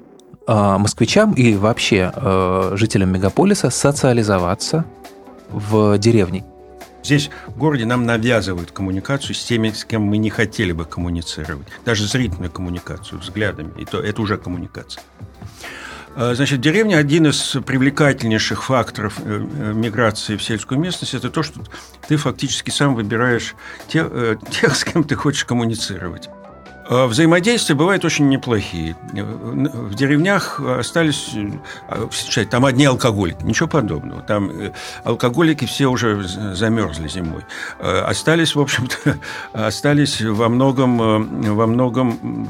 москвичам 0.55 1.33
и 1.33 1.55
вообще 1.55 2.12
э, 2.14 2.73
жителям 2.75 3.12
мегаполиса 3.12 3.71
социализоваться 3.71 4.85
в 5.50 5.99
деревне? 5.99 6.45
Здесь 7.05 7.31
в 7.47 7.57
городе 7.57 7.87
нам 7.87 8.05
навязывают 8.05 8.71
коммуникацию 8.71 9.35
с 9.35 9.45
теми, 9.45 9.71
с 9.71 9.85
кем 9.85 10.02
мы 10.02 10.19
не 10.19 10.31
хотели 10.31 10.73
бы 10.73 10.85
коммуницировать. 10.85 11.67
Даже 11.85 12.07
зрительную 12.07 12.50
коммуникацию, 12.50 13.21
взглядами. 13.21 13.73
И 13.78 13.85
то 13.85 14.00
это 14.00 14.21
уже 14.21 14.37
коммуникация. 14.37 15.02
А, 16.17 16.35
значит, 16.35 16.61
деревня– 16.61 16.97
один 16.99 17.28
из 17.28 17.57
привлекательнейших 17.64 18.64
факторов 18.64 19.21
э, 19.21 19.23
э, 19.25 19.73
миграции 19.73 20.37
в 20.37 20.43
сельскую 20.43 20.81
местность. 20.81 21.14
Это 21.14 21.31
то, 21.31 21.43
что 21.43 21.61
ты 22.09 22.17
фактически 22.17 22.71
сам 22.71 22.95
выбираешь 22.95 23.55
тех, 23.87 24.09
э, 24.11 24.37
тех 24.50 24.75
с 24.75 24.85
кем 24.85 25.05
ты 25.05 25.14
хочешь 25.14 25.45
коммуницировать. 25.45 26.28
А 26.88 27.07
взаимодействия 27.07 27.75
бывают 27.75 28.04
очень 28.04 28.28
неплохие. 28.28 28.97
В 29.12 29.95
деревнях 29.95 30.59
остались, 30.61 31.35
а, 31.88 32.09
там 32.50 32.64
одни 32.64 32.87
алкоголики, 32.87 33.42
ничего 33.42 33.68
подобного. 33.68 34.23
Там 34.23 34.50
алкоголики 35.04 35.66
все 35.66 35.87
уже 35.87 36.23
замерзли 36.23 37.09
зимой. 37.09 37.45
Остались, 37.78 38.54
в 38.54 38.61
общем-то, 38.61 39.18
остались 39.52 40.23
во 40.23 40.49
многом, 40.49 41.54
во 41.54 41.66
многом, 41.66 42.49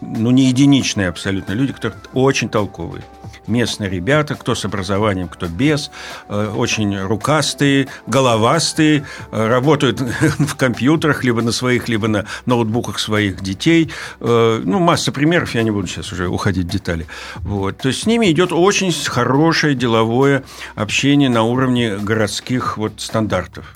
ну, 0.00 0.30
не 0.30 0.44
единичные 0.44 1.08
абсолютно 1.08 1.52
люди, 1.52 1.72
которые 1.72 1.98
очень 2.14 2.48
толковые 2.48 3.02
местные 3.46 3.90
ребята, 3.90 4.34
кто 4.34 4.54
с 4.54 4.64
образованием, 4.64 5.28
кто 5.28 5.46
без, 5.46 5.90
э, 6.28 6.52
очень 6.54 6.98
рукастые, 6.98 7.88
головастые, 8.06 9.04
э, 9.30 9.46
работают 9.48 10.00
в 10.38 10.54
компьютерах, 10.56 11.24
либо 11.24 11.42
на 11.42 11.52
своих, 11.52 11.88
либо 11.88 12.08
на 12.08 12.26
ноутбуках 12.46 12.98
своих 12.98 13.40
детей. 13.40 13.90
Э, 14.20 14.60
ну, 14.64 14.78
масса 14.78 15.12
примеров, 15.12 15.54
я 15.54 15.62
не 15.62 15.70
буду 15.70 15.86
сейчас 15.86 16.12
уже 16.12 16.28
уходить 16.28 16.66
в 16.66 16.70
детали. 16.70 17.06
Вот. 17.38 17.78
То 17.78 17.88
есть 17.88 18.02
с 18.02 18.06
ними 18.06 18.30
идет 18.30 18.52
очень 18.52 18.92
хорошее 18.92 19.74
деловое 19.74 20.44
общение 20.74 21.28
на 21.28 21.42
уровне 21.42 21.96
городских 21.98 22.78
вот 22.78 22.94
стандартов 22.98 23.74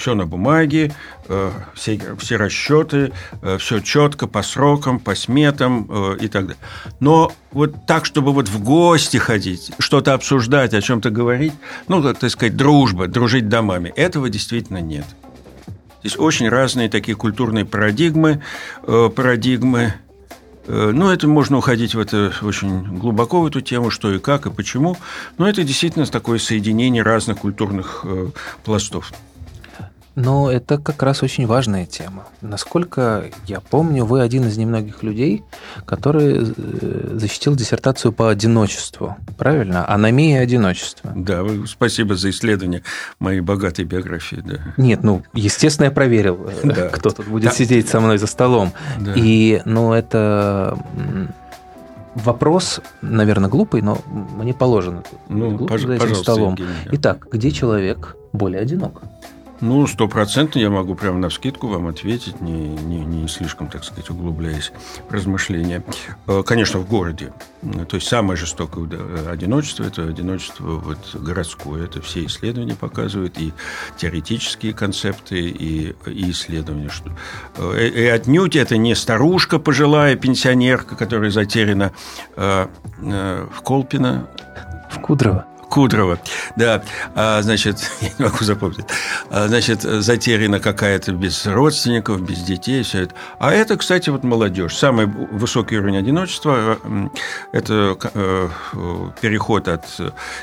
все 0.00 0.14
на 0.14 0.26
бумаге, 0.26 0.92
э, 1.28 1.50
все, 1.74 2.00
все 2.18 2.36
расчеты, 2.36 3.12
э, 3.42 3.58
все 3.58 3.80
четко, 3.80 4.26
по 4.26 4.42
срокам, 4.42 4.98
по 4.98 5.14
сметам 5.14 5.86
э, 5.88 6.16
и 6.22 6.28
так 6.28 6.46
далее. 6.46 6.62
Но 7.00 7.32
вот 7.52 7.86
так, 7.86 8.06
чтобы 8.06 8.32
вот 8.32 8.48
в 8.48 8.62
гости 8.62 9.18
ходить, 9.18 9.72
что-то 9.78 10.14
обсуждать, 10.14 10.72
о 10.74 10.80
чем-то 10.80 11.10
говорить, 11.10 11.52
ну, 11.86 12.02
так 12.02 12.30
сказать, 12.30 12.56
дружба, 12.56 13.06
дружить 13.06 13.48
домами, 13.48 13.92
этого 13.94 14.30
действительно 14.30 14.80
нет. 14.80 15.04
Здесь 16.00 16.16
очень 16.16 16.48
разные 16.48 16.88
такие 16.88 17.14
культурные 17.14 17.66
парадигмы, 17.66 18.42
парадигмы 18.86 19.94
ну, 20.66 21.10
это 21.10 21.26
можно 21.26 21.58
уходить 21.58 21.94
в 21.94 21.98
это 21.98 22.32
очень 22.42 22.98
глубоко, 22.98 23.40
в 23.40 23.46
эту 23.46 23.60
тему, 23.60 23.90
что 23.90 24.14
и 24.14 24.18
как, 24.18 24.46
и 24.46 24.50
почему. 24.50 24.96
Но 25.36 25.48
это 25.48 25.64
действительно 25.64 26.06
такое 26.06 26.38
соединение 26.38 27.02
разных 27.02 27.38
культурных 27.38 28.04
пластов. 28.62 29.12
Но 30.16 30.50
это 30.50 30.78
как 30.78 31.02
раз 31.02 31.22
очень 31.22 31.46
важная 31.46 31.86
тема. 31.86 32.24
Насколько 32.40 33.24
я 33.46 33.60
помню, 33.60 34.04
вы 34.04 34.20
один 34.20 34.46
из 34.46 34.56
немногих 34.58 35.02
людей, 35.02 35.44
который 35.86 36.52
э, 36.56 37.10
защитил 37.12 37.54
диссертацию 37.54 38.12
по 38.12 38.28
одиночеству. 38.28 39.16
Правильно? 39.38 39.88
Аномия 39.88 40.40
одиночества. 40.40 41.12
Да, 41.14 41.44
спасибо 41.66 42.16
за 42.16 42.30
исследование 42.30 42.82
моей 43.20 43.40
богатой 43.40 43.84
биографии. 43.84 44.42
Да. 44.44 44.58
Нет, 44.76 45.04
ну, 45.04 45.22
естественно, 45.32 45.86
я 45.86 45.92
проверил, 45.92 46.48
э, 46.48 46.60
да. 46.64 46.88
кто 46.88 47.10
тут 47.10 47.26
будет 47.26 47.50
да. 47.50 47.50
сидеть 47.52 47.88
со 47.88 48.00
мной 48.00 48.18
за 48.18 48.26
столом. 48.26 48.72
Да. 48.98 49.14
И, 49.14 49.62
ну, 49.64 49.92
это 49.92 50.76
вопрос, 52.14 52.80
наверное, 53.02 53.48
глупый, 53.48 53.82
но 53.82 53.98
мне 54.36 54.54
положено. 54.54 55.02
Ну, 55.28 55.56
глупо 55.56 55.74
пож- 55.74 55.86
за 55.86 55.94
этим 55.94 56.14
столом. 56.16 56.50
Евгений, 56.54 56.72
Итак, 56.92 57.28
где 57.30 57.50
человек 57.50 58.16
более 58.32 58.60
одинок? 58.60 59.02
Ну, 59.60 59.86
стопроцентно 59.86 60.58
я 60.58 60.70
могу 60.70 60.94
прямо 60.94 61.18
на 61.18 61.28
вскидку 61.28 61.68
вам 61.68 61.86
ответить, 61.86 62.40
не, 62.40 62.68
не, 62.68 63.04
не 63.04 63.28
слишком, 63.28 63.68
так 63.68 63.84
сказать, 63.84 64.08
углубляясь 64.08 64.72
в 65.08 65.12
размышления. 65.12 65.84
Э, 66.26 66.42
конечно, 66.44 66.80
в 66.80 66.88
городе. 66.88 67.32
То 67.88 67.96
есть 67.96 68.08
самое 68.08 68.38
жестокое 68.38 68.88
одиночество– 69.30 69.84
это 69.84 70.04
одиночество 70.04 70.64
вот 70.64 71.14
городское. 71.14 71.84
Это 71.84 72.00
все 72.00 72.24
исследования 72.24 72.74
показывают, 72.74 73.38
и 73.38 73.52
теоретические 73.98 74.72
концепты, 74.72 75.40
и, 75.40 75.94
и 76.06 76.30
исследования. 76.30 76.88
Что, 76.88 77.10
э, 77.56 77.86
и 77.88 78.06
отнюдь 78.06 78.56
это 78.56 78.78
не 78.78 78.94
старушка 78.94 79.58
пожилая, 79.58 80.16
пенсионерка, 80.16 80.96
которая 80.96 81.30
затеряна 81.30 81.92
э, 82.36 82.66
в 82.98 83.60
Колпино. 83.62 84.26
В 84.90 85.00
Кудрово. 85.00 85.49
Кудрова. 85.70 86.18
Да, 86.56 86.82
а, 87.14 87.40
значит, 87.42 87.90
я 88.00 88.08
не 88.18 88.24
могу 88.24 88.44
запомнить. 88.44 88.84
А, 89.30 89.48
значит, 89.48 89.82
затеряна 89.82 90.60
какая-то 90.60 91.12
без 91.12 91.46
родственников, 91.46 92.20
без 92.20 92.40
детей, 92.40 92.82
все 92.82 93.04
это. 93.04 93.14
А 93.38 93.52
это, 93.52 93.76
кстати, 93.76 94.10
вот 94.10 94.24
молодежь. 94.24 94.76
Самый 94.76 95.06
высокий 95.06 95.78
уровень 95.78 95.96
одиночества– 95.96 96.78
это 97.52 97.96
э, 98.14 98.48
переход 99.20 99.68
от 99.68 99.84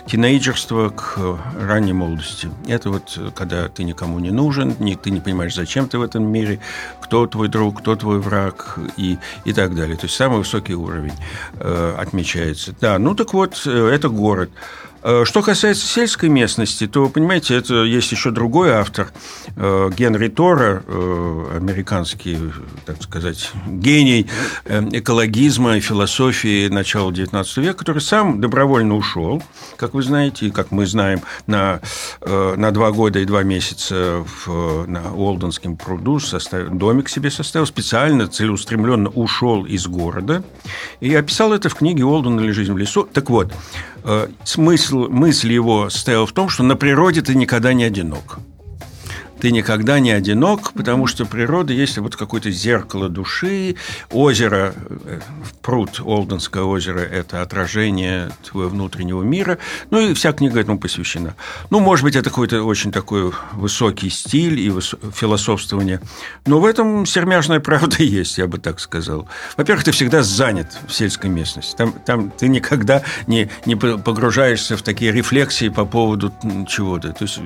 тинейджерства 0.05 0.89
к 0.89 1.19
ранней 1.59 1.93
молодости. 1.93 2.49
Это 2.65 2.89
вот 2.89 3.19
когда 3.35 3.67
ты 3.67 3.83
никому 3.83 4.19
не 4.19 4.31
нужен, 4.31 4.73
ты 4.73 5.11
не 5.11 5.19
понимаешь, 5.19 5.55
зачем 5.55 5.89
ты 5.89 5.97
в 5.97 6.01
этом 6.01 6.23
мире, 6.23 6.59
кто 7.01 7.27
твой 7.27 7.49
друг, 7.49 7.79
кто 7.79 7.95
твой 7.95 8.19
враг 8.19 8.79
и, 8.95 9.17
и 9.43 9.53
так 9.53 9.75
далее. 9.75 9.97
То 9.97 10.05
есть 10.05 10.15
самый 10.15 10.39
высокий 10.39 10.73
уровень 10.73 11.13
э, 11.59 11.95
отмечается. 11.97 12.73
Да, 12.79 12.97
ну 12.97 13.13
так 13.13 13.33
вот, 13.33 13.61
э, 13.65 13.89
это 13.93 14.07
город. 14.07 14.49
Э, 15.09 15.23
что 15.23 15.41
касается 15.41 15.87
сельской 15.87 16.27
местности, 16.27 16.85
то, 16.85 17.07
понимаете, 17.07 17.55
это 17.55 17.85
есть 17.85 18.11
еще 18.11 18.29
другой 18.29 18.71
автор, 18.71 19.13
э, 19.55 19.89
Генри 19.97 20.27
Тора, 20.27 20.83
э, 20.85 21.45
американский, 21.55 22.37
так 22.85 23.01
сказать, 23.01 23.51
гений 23.67 24.27
экологизма 24.65 25.77
и 25.77 25.79
философии 25.79 26.67
начала 26.67 27.11
XIX 27.11 27.45
века, 27.61 27.77
который 27.79 28.01
сам 28.01 28.41
добровольно 28.41 28.97
ушел, 28.97 29.41
как 29.77 29.93
вы 29.93 30.03
знаете, 30.03 30.47
и 30.47 30.51
как 30.51 30.71
мы 30.71 30.85
знаем, 30.85 31.21
на, 31.45 31.79
на 32.25 32.71
два 32.71 32.91
года 32.91 33.19
и 33.19 33.25
два 33.25 33.43
месяца 33.43 34.25
в, 34.25 34.85
на 34.87 35.13
Олденском 35.13 35.77
пруду, 35.77 36.19
составил, 36.19 36.71
домик 36.71 37.07
себе 37.07 37.31
составил, 37.31 37.65
специально, 37.65 38.27
целеустремленно 38.27 39.09
ушел 39.09 39.65
из 39.65 39.87
города 39.87 40.43
и 40.99 41.15
описал 41.15 41.53
это 41.53 41.69
в 41.69 41.75
книге 41.75 42.03
«Олден 42.03 42.39
или 42.39 42.51
жизнь 42.51 42.73
в 42.73 42.77
лесу». 42.77 43.03
Так 43.03 43.29
вот, 43.29 43.53
смысл, 44.43 44.96
мысль 45.07 45.51
его 45.51 45.89
стояла 45.89 46.25
в 46.25 46.31
том, 46.31 46.49
что 46.49 46.63
на 46.63 46.75
природе 46.75 47.21
ты 47.21 47.35
никогда 47.35 47.73
не 47.73 47.83
одинок 47.83 48.39
ты 49.39 49.51
никогда 49.51 49.99
не 49.99 50.11
одинок, 50.11 50.73
потому 50.73 51.07
что 51.07 51.25
природа 51.25 51.73
есть 51.73 51.97
вот 51.97 52.15
какое-то 52.15 52.51
зеркало 52.51 53.09
души, 53.09 53.75
озеро, 54.11 54.73
э, 55.05 55.19
пруд, 55.61 56.01
Олденское 56.03 56.63
озеро– 56.63 56.99
это 57.01 57.41
отражение 57.41 58.29
твоего 58.43 58.69
внутреннего 58.69 59.21
мира, 59.21 59.57
ну 59.91 59.99
и 59.99 60.13
вся 60.13 60.33
книга 60.33 60.59
этому 60.59 60.79
посвящена. 60.79 61.35
Ну, 61.69 61.79
может 61.79 62.03
быть, 62.03 62.15
это 62.15 62.29
какой-то 62.29 62.63
очень 62.63 62.91
такой 62.91 63.31
высокий 63.53 64.09
стиль 64.09 64.59
и 64.59 64.73
философствование, 65.13 66.01
но 66.45 66.59
в 66.59 66.65
этом 66.65 67.05
сермяжная 67.05 67.59
правда 67.59 67.97
есть, 68.03 68.37
я 68.37 68.47
бы 68.47 68.57
так 68.57 68.79
сказал. 68.79 69.27
Во-первых, 69.55 69.85
ты 69.85 69.91
всегда 69.91 70.23
занят 70.23 70.77
в 70.87 70.93
сельской 70.93 71.29
местности, 71.29 71.75
там, 71.75 71.93
там 72.05 72.31
ты 72.31 72.47
никогда 72.47 73.03
не, 73.27 73.49
не 73.65 73.75
погружаешься 73.75 74.77
в 74.77 74.81
такие 74.81 75.11
рефлексии 75.11 75.69
по 75.69 75.85
поводу 75.85 76.33
чего-то, 76.67 77.13
то 77.13 77.23
есть 77.23 77.39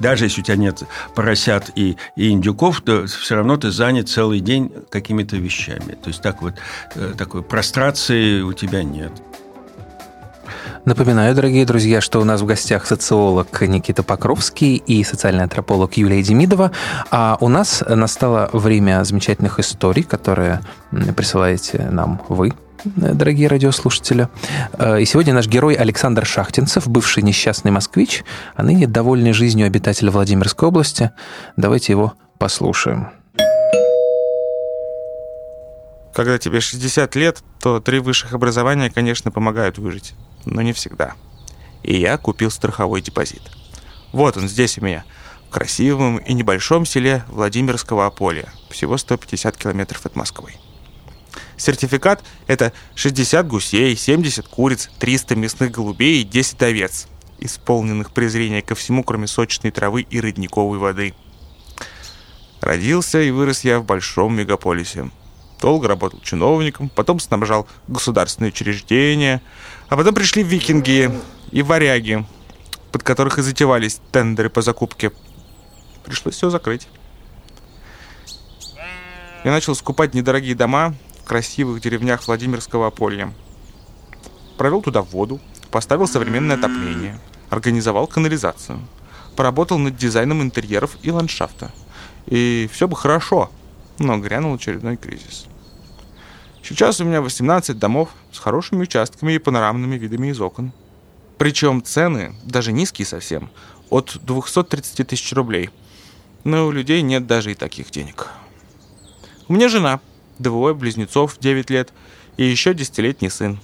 даже 0.00 0.26
если 0.26 0.40
у 0.40 0.44
тебя 0.44 0.56
нет 0.56 0.82
поросят 1.14 1.70
и, 1.74 1.96
и 2.16 2.30
индюков, 2.30 2.80
то 2.80 3.06
все 3.06 3.36
равно 3.36 3.56
ты 3.56 3.70
занят 3.70 4.08
целый 4.08 4.40
день 4.40 4.72
какими-то 4.90 5.36
вещами. 5.36 5.96
То 6.02 6.08
есть 6.08 6.22
так 6.22 6.42
вот, 6.42 6.54
э, 6.94 7.14
такой 7.16 7.42
прострации 7.42 8.40
у 8.40 8.52
тебя 8.52 8.82
нет. 8.82 9.12
Напоминаю, 10.84 11.34
дорогие 11.34 11.66
друзья, 11.66 12.00
что 12.00 12.20
у 12.20 12.24
нас 12.24 12.42
в 12.42 12.46
гостях 12.46 12.86
социолог 12.86 13.60
Никита 13.60 14.04
Покровский 14.04 14.76
и 14.76 15.02
социальный 15.02 15.42
антрополог 15.42 15.96
Юлия 15.96 16.22
Демидова. 16.22 16.70
А 17.10 17.36
у 17.40 17.48
нас 17.48 17.82
настало 17.88 18.48
время 18.52 19.02
замечательных 19.02 19.58
историй, 19.58 20.04
которые 20.04 20.60
присылаете 21.16 21.88
нам 21.90 22.22
вы, 22.28 22.52
дорогие 22.94 23.48
радиослушатели. 23.48 24.28
Э, 24.78 25.00
и 25.00 25.04
сегодня 25.04 25.34
наш 25.34 25.48
герой 25.48 25.74
Александр 25.74 26.24
Шахтинцев, 26.24 26.86
бывший 26.86 27.22
несчастный 27.22 27.70
москвич, 27.70 28.24
а 28.54 28.62
ныне 28.62 28.86
довольный 28.86 29.32
жизнью 29.32 29.66
обитатель 29.66 30.10
Владимирской 30.10 30.68
области. 30.68 31.10
Давайте 31.56 31.92
его 31.92 32.14
послушаем. 32.38 33.08
Когда 36.14 36.38
тебе 36.38 36.60
60 36.60 37.14
лет, 37.16 37.42
то 37.60 37.80
три 37.80 37.98
высших 37.98 38.32
образования, 38.32 38.90
конечно, 38.90 39.30
помогают 39.30 39.78
выжить, 39.78 40.14
но 40.44 40.62
не 40.62 40.72
всегда. 40.72 41.14
И 41.82 41.96
я 41.96 42.16
купил 42.16 42.50
страховой 42.50 43.02
депозит. 43.02 43.42
Вот 44.12 44.36
он 44.36 44.48
здесь 44.48 44.78
у 44.78 44.84
меня, 44.84 45.04
в 45.48 45.50
красивом 45.50 46.16
и 46.18 46.32
небольшом 46.32 46.86
селе 46.86 47.24
Владимирского 47.28 48.06
Аполья, 48.06 48.48
всего 48.70 48.96
150 48.96 49.56
километров 49.56 50.06
от 50.06 50.16
Москвы. 50.16 50.54
Сертификат– 51.56 52.22
это 52.46 52.72
60 52.94 53.46
гусей, 53.46 53.96
70 53.96 54.46
куриц, 54.46 54.90
300 54.98 55.36
мясных 55.36 55.70
голубей 55.70 56.20
и 56.20 56.24
10 56.24 56.62
овец, 56.62 57.08
исполненных 57.38 58.12
презрения 58.12 58.62
ко 58.62 58.74
всему, 58.74 59.02
кроме 59.02 59.26
сочной 59.26 59.70
травы 59.70 60.02
и 60.02 60.20
родниковой 60.20 60.78
воды. 60.78 61.14
Родился 62.60 63.20
и 63.20 63.30
вырос 63.30 63.64
я 63.64 63.78
в 63.78 63.84
большом 63.84 64.36
мегаполисе. 64.36 65.10
Долго 65.60 65.88
работал 65.88 66.20
чиновником, 66.20 66.90
потом 66.90 67.20
снабжал 67.20 67.66
государственные 67.88 68.50
учреждения, 68.50 69.40
а 69.88 69.96
потом 69.96 70.14
пришли 70.14 70.42
викинги 70.42 71.10
и 71.50 71.62
варяги, 71.62 72.26
под 72.92 73.02
которых 73.02 73.38
и 73.38 73.42
затевались 73.42 74.00
тендеры 74.12 74.50
по 74.50 74.60
закупке. 74.60 75.12
Пришлось 76.04 76.34
все 76.34 76.50
закрыть. 76.50 76.88
Я 79.44 79.52
начал 79.52 79.74
скупать 79.74 80.12
недорогие 80.12 80.54
дома 80.54 80.94
красивых 81.26 81.82
деревнях 81.82 82.26
Владимирского 82.26 82.86
Аполья. 82.86 83.32
Провел 84.56 84.80
туда 84.80 85.02
воду, 85.02 85.40
поставил 85.70 86.06
современное 86.06 86.56
отопление, 86.56 87.20
организовал 87.50 88.06
канализацию, 88.06 88.80
поработал 89.36 89.76
над 89.78 89.96
дизайном 89.96 90.40
интерьеров 90.40 90.96
и 91.02 91.10
ландшафта. 91.10 91.72
И 92.26 92.70
все 92.72 92.88
бы 92.88 92.96
хорошо, 92.96 93.50
но 93.98 94.16
грянул 94.18 94.54
очередной 94.54 94.96
кризис. 94.96 95.46
Сейчас 96.62 97.00
у 97.00 97.04
меня 97.04 97.20
18 97.20 97.78
домов 97.78 98.08
с 98.32 98.38
хорошими 98.38 98.82
участками 98.82 99.34
и 99.34 99.38
панорамными 99.38 99.96
видами 99.96 100.28
из 100.28 100.40
окон. 100.40 100.72
Причем 101.38 101.82
цены, 101.82 102.34
даже 102.44 102.72
низкие 102.72 103.06
совсем, 103.06 103.50
от 103.90 104.16
230 104.22 105.06
тысяч 105.06 105.32
рублей. 105.32 105.70
Но 106.44 106.66
у 106.66 106.70
людей 106.70 107.02
нет 107.02 107.26
даже 107.26 107.52
и 107.52 107.54
таких 107.54 107.90
денег. 107.90 108.28
У 109.48 109.52
меня 109.52 109.68
жена, 109.68 110.00
двое 110.38 110.74
близнецов, 110.74 111.38
9 111.38 111.70
лет, 111.70 111.92
и 112.36 112.44
еще 112.44 112.74
десятилетний 112.74 113.30
сын. 113.30 113.58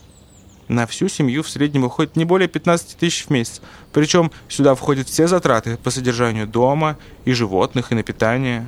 На 0.68 0.86
всю 0.86 1.08
семью 1.08 1.42
в 1.42 1.50
среднем 1.50 1.84
уходит 1.84 2.16
не 2.16 2.24
более 2.24 2.48
15 2.48 2.96
тысяч 2.96 3.26
в 3.26 3.30
месяц. 3.30 3.60
Причем 3.92 4.30
сюда 4.48 4.74
входят 4.74 5.08
все 5.08 5.26
затраты 5.26 5.76
по 5.76 5.90
содержанию 5.90 6.46
дома 6.46 6.96
и 7.24 7.32
животных, 7.32 7.92
и 7.92 7.94
на 7.94 8.02
питание. 8.02 8.66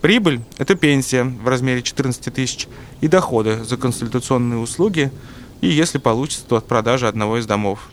Прибыль– 0.00 0.40
это 0.58 0.76
пенсия 0.76 1.24
в 1.24 1.46
размере 1.46 1.82
14 1.82 2.32
тысяч 2.32 2.68
и 3.02 3.08
доходы 3.08 3.62
за 3.64 3.76
консультационные 3.76 4.58
услуги, 4.58 5.12
и 5.60 5.68
если 5.68 5.98
получится, 5.98 6.46
то 6.46 6.56
от 6.56 6.66
продажи 6.66 7.06
одного 7.06 7.36
из 7.36 7.46
домов. 7.46 7.90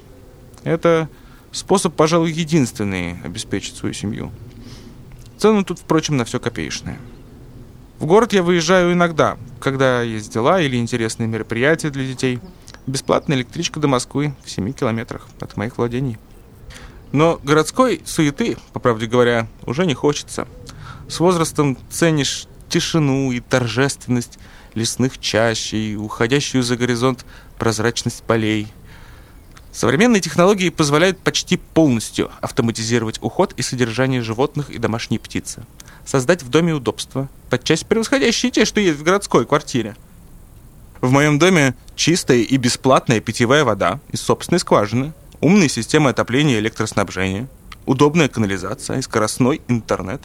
Это 0.63 1.09
способ, 1.51 1.95
пожалуй, 1.95 2.31
единственный 2.31 3.19
обеспечить 3.23 3.75
свою 3.75 3.93
семью. 3.93 4.31
Цены 5.37 5.65
тут, 5.65 5.79
впрочем, 5.79 6.15
на 6.15 6.23
все 6.23 6.39
копеечные. 6.39 6.97
В 7.99 8.05
город 8.05 8.31
я 8.31 8.43
выезжаю 8.43 8.93
иногда, 8.93 9.38
когда 9.60 10.03
есть 10.03 10.31
дела 10.31 10.62
или 10.62 10.77
интересные 10.77 11.27
мероприятия 11.27 11.89
для 11.89 12.05
детей. 12.05 12.39
Бесплатная 12.86 13.38
электричка 13.38 13.79
до 13.79 13.88
Москвы 13.88 14.36
в 14.45 14.51
7 14.51 14.71
километрах 14.71 15.27
от 15.39 15.57
моих 15.57 15.79
владений. 15.79 16.19
Но 17.12 17.39
городской 17.43 18.01
суеты, 18.05 18.55
по 18.71 18.79
правде 18.79 19.07
говоря, 19.07 19.47
уже 19.65 19.88
не 19.88 19.95
хочется. 19.95 20.47
С 21.10 21.19
возрастом 21.19 21.75
ценишь 21.89 22.47
тишину 22.69 23.31
и 23.31 23.39
торжественность 23.39 24.38
лесных 24.75 25.17
чащ 25.17 25.73
и 25.73 25.97
уходящую 25.97 26.62
за 26.62 26.77
горизонт 26.77 27.25
прозрачность 27.57 28.21
полей. 28.23 28.67
Современные 29.77 30.21
технологии 30.21 30.71
позволяют 30.71 31.19
почти 31.19 31.55
полностью 31.55 32.31
автоматизировать 32.41 33.19
уход 33.21 33.53
и 33.57 33.61
содержание 33.61 34.23
животных 34.23 34.71
и 34.71 34.79
домашней 34.79 35.19
птицы– 35.19 35.67
создать 36.05 36.41
в 36.41 36.49
доме 36.49 36.73
удобства, 36.73 37.29
подчас 37.51 37.83
превосходящие 37.83 38.51
те, 38.51 38.65
что 38.65 38.81
есть 38.81 38.97
в 38.97 39.03
городской 39.03 39.45
квартире. 39.45 39.95
В 40.99 41.11
моем 41.11 41.37
доме 41.37 41.75
чистая 41.95 42.39
и 42.39 42.57
бесплатная 42.57 43.19
питьевая 43.19 43.63
вода 43.63 43.99
из 44.11 44.19
собственной 44.21 44.57
скважины, 44.57 45.13
умные 45.41 45.69
системы 45.69 46.09
отопления 46.09 46.55
и 46.55 46.59
электроснабжения, 46.59 47.47
удобная 47.85 48.29
канализация 48.29 48.97
и 48.97 49.03
скоростной 49.03 49.61
интернет. 49.67 50.23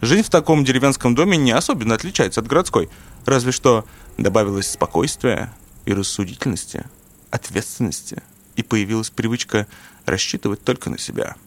Жизнь 0.00 0.22
в 0.22 0.30
таком 0.30 0.64
деревенском 0.64 1.16
доме 1.16 1.36
не 1.36 1.50
особенно 1.50 1.96
отличается 1.96 2.40
от 2.40 2.46
городской, 2.46 2.88
разве 3.24 3.50
что 3.50 3.84
добавилось 4.16 4.70
спокойствие 4.70 5.52
и 5.86 5.92
рассудительности, 5.92 6.84
ответственности, 7.32 8.22
и 8.56 8.62
появилась 8.62 9.10
привычка 9.10 9.66
рассчитывать 10.04 10.62
только 10.64 10.90
на 10.90 10.98
себя– 10.98 11.36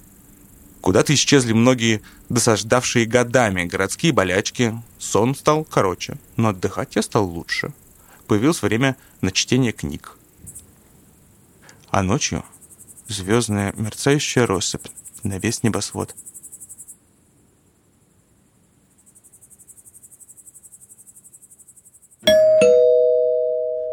Куда-то 0.82 1.14
исчезли 1.14 1.54
многие 1.54 2.02
досаждавшие 2.30 3.06
годами 3.06 3.66
городские 3.66 4.14
болячки. 4.14 4.82
Сон 4.98 5.36
стал 5.36 5.66
короче, 5.66 6.18
но 6.38 6.50
отдыхать 6.50 6.96
я 6.96 7.02
стал 7.02 7.26
лучше. 7.26 7.74
Появилось 8.28 8.62
время 8.62 8.96
на 9.22 9.32
чтение 9.32 9.74
книг. 9.74 10.18
А 11.90 12.04
ночью 12.04 12.46
звездная 13.08 13.74
мерцающая 13.76 14.46
россыпь 14.46 14.88
на 15.24 15.38
весь 15.40 15.64
небосвод– 15.64 16.16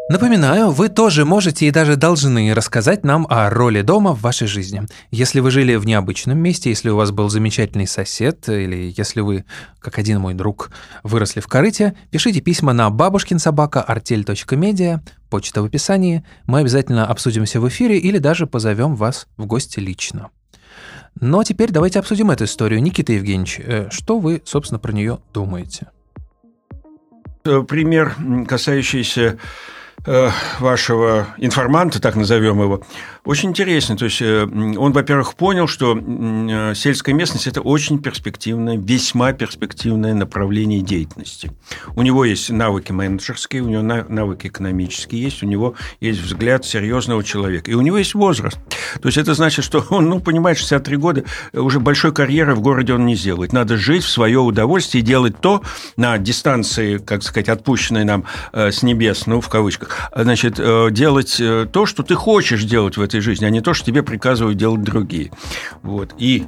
Напоминаю, 0.09 0.71
вы 0.71 0.87
тоже 0.87 1.25
можете 1.25 1.67
и 1.67 1.71
даже 1.71 1.97
должны 1.97 2.53
рассказать 2.53 3.03
нам 3.03 3.27
о 3.29 3.49
роли 3.49 3.81
дома 3.81 4.13
в 4.13 4.21
вашей 4.21 4.47
жизни. 4.47 4.83
Если 5.11 5.41
вы 5.41 5.51
жили 5.51 5.75
в 5.75 5.85
необычном 5.85 6.37
месте, 6.37 6.69
если 6.69 6.89
у 6.89 6.95
вас 6.95 7.11
был 7.11 7.27
замечательный 7.27 7.87
сосед, 7.87 8.47
или 8.47 8.93
если 8.95 9.19
вы, 9.19 9.43
как 9.79 9.97
один 9.97 10.21
мой 10.21 10.33
друг, 10.33 10.71
выросли 11.03 11.41
в 11.41 11.47
корыте, 11.47 11.93
пишите 12.09 12.39
письма 12.39 12.71
на 12.71 12.89
бабушкинсобака.артель.медиа, 12.89 15.01
почта 15.29 15.61
в 15.61 15.65
описании. 15.65 16.23
Мы 16.45 16.59
обязательно 16.59 17.05
обсудимся 17.05 17.59
в 17.59 17.67
эфире 17.67 17.97
или 17.97 18.17
даже 18.17 18.47
позовем 18.47 18.95
вас 18.95 19.27
в 19.35 19.45
гости 19.45 19.81
лично. 19.81 20.29
Но 21.19 21.43
теперь 21.43 21.71
давайте 21.71 21.99
обсудим 21.99 22.31
эту 22.31 22.45
историю. 22.45 22.81
Никита 22.81 23.11
Евгеньевич, 23.11 23.59
э, 23.59 23.89
что 23.91 24.19
вы, 24.19 24.41
собственно, 24.45 24.79
про 24.79 24.93
нее 24.93 25.19
думаете? 25.33 25.87
Э, 27.43 27.61
пример, 27.63 28.15
касающийся 28.47 29.37
Э, 30.09 30.29
вашего 30.59 31.27
информанта, 31.35 32.01
так 32.01 32.15
назовем 32.15 32.61
его, 32.61 32.81
очень 33.27 33.49
интересно. 33.49 33.97
То 33.97 34.05
есть 34.05 34.21
э, 34.21 34.43
он, 34.43 34.91
во-первых, 34.91 35.35
понял, 35.35 35.67
что 35.67 35.97
э, 35.97 36.73
сельская 36.75 37.13
местность– 37.13 37.47
это 37.47 37.61
очень 37.61 37.99
перспективное, 37.99 38.77
весьма 38.77 39.33
перспективное 39.33 40.13
направление 40.13 40.81
деятельности. 40.81 41.51
У 41.95 42.01
него 42.01 42.25
есть 42.25 42.49
навыки 42.49 42.91
менеджерские, 42.91 43.61
у 43.61 43.67
него 43.67 43.81
навыки 43.81 44.47
экономические 44.47 45.21
есть, 45.21 45.43
у 45.43 45.45
него 45.45 45.75
есть 45.99 46.21
взгляд 46.21 46.65
серьезного 46.65 47.23
человека. 47.23 47.69
И 47.71 47.73
у 47.73 47.81
него 47.81 47.97
есть 47.97 48.13
возраст. 48.13 48.57
То 49.01 49.07
есть 49.07 49.17
это 49.17 49.33
значит, 49.33 49.65
что 49.65 49.85
он, 49.89 50.09
ну, 50.09 50.19
понимает, 50.19 50.57
63 50.57 50.97
года, 50.97 51.23
уже 51.53 51.79
большой 51.79 52.13
карьеры 52.13 52.55
в 52.55 52.61
городе 52.61 52.93
он 52.93 53.05
не 53.05 53.15
сделает. 53.15 53.53
Надо 53.53 53.77
жить 53.77 54.03
в 54.03 54.09
свое 54.09 54.39
удовольствие 54.39 55.03
и 55.03 55.05
делать 55.05 55.39
то 55.39 55.61
на 55.97 56.17
дистанции, 56.17 56.97
как 56.97 57.23
сказать, 57.23 57.49
отпущенной 57.49 58.05
нам 58.05 58.25
с 58.53 58.83
небес, 58.83 59.25
ну, 59.27 59.41
в 59.41 59.49
кавычках, 59.49 60.09
значит, 60.15 60.59
э, 60.59 60.89
делать 60.91 61.37
э, 61.39 61.67
то, 61.71 61.85
что 61.85 62.03
ты 62.03 62.15
хочешь 62.15 62.63
делать 62.63 62.97
в 62.97 63.01
этой 63.01 63.16
жизни, 63.19 63.45
а 63.45 63.49
не 63.49 63.61
то, 63.61 63.73
что 63.73 63.85
тебе 63.85 64.03
приказывают 64.03 64.57
делать 64.57 64.81
другие. 64.81 65.31
Вот. 65.83 66.13
И 66.17 66.45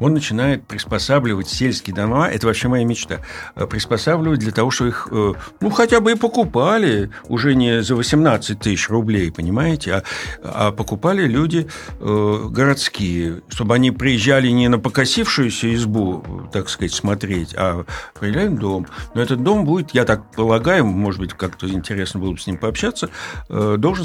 он 0.00 0.14
начинает 0.14 0.66
приспосабливать 0.66 1.48
сельские 1.48 1.94
дома, 1.94 2.28
это 2.28 2.46
вообще 2.46 2.68
моя 2.68 2.84
мечта, 2.84 3.20
э, 3.56 3.66
приспосабливать 3.66 4.40
для 4.40 4.52
того, 4.52 4.70
чтобы 4.70 4.90
их, 4.90 5.08
э, 5.10 5.32
ну, 5.60 5.70
хотя 5.70 6.00
бы 6.00 6.12
и 6.12 6.14
покупали 6.14 7.10
уже 7.28 7.54
не 7.54 7.82
за 7.82 7.94
18 7.94 8.60
тысяч 8.60 8.88
рублей, 8.88 9.32
понимаете, 9.32 9.94
а, 9.94 10.02
а 10.42 10.72
покупали 10.72 11.26
люди 11.26 11.68
э, 12.00 12.46
городские, 12.50 13.42
чтобы 13.48 13.74
они 13.74 13.90
приезжали 13.90 14.48
не 14.48 14.68
на 14.68 14.78
покосившуюся 14.78 15.74
избу, 15.74 16.24
так 16.52 16.68
сказать, 16.68 16.92
смотреть, 16.92 17.54
а 17.56 17.84
приезжали 18.18 18.48
в 18.48 18.58
дом. 18.58 18.86
Но 19.14 19.22
этот 19.22 19.42
дом 19.42 19.64
будет, 19.64 19.92
я 19.92 20.04
так 20.04 20.30
полагаю, 20.32 20.86
может 20.86 21.20
быть, 21.20 21.32
как-то 21.32 21.68
интересно 21.68 22.20
было 22.20 22.32
бы 22.32 22.38
с 22.38 22.46
ним 22.46 22.58
пообщаться, 22.58 23.10
должен 23.48 24.04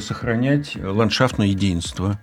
сохранять 0.00 0.76
ландшафтное 0.76 1.46
единство. 1.48 2.18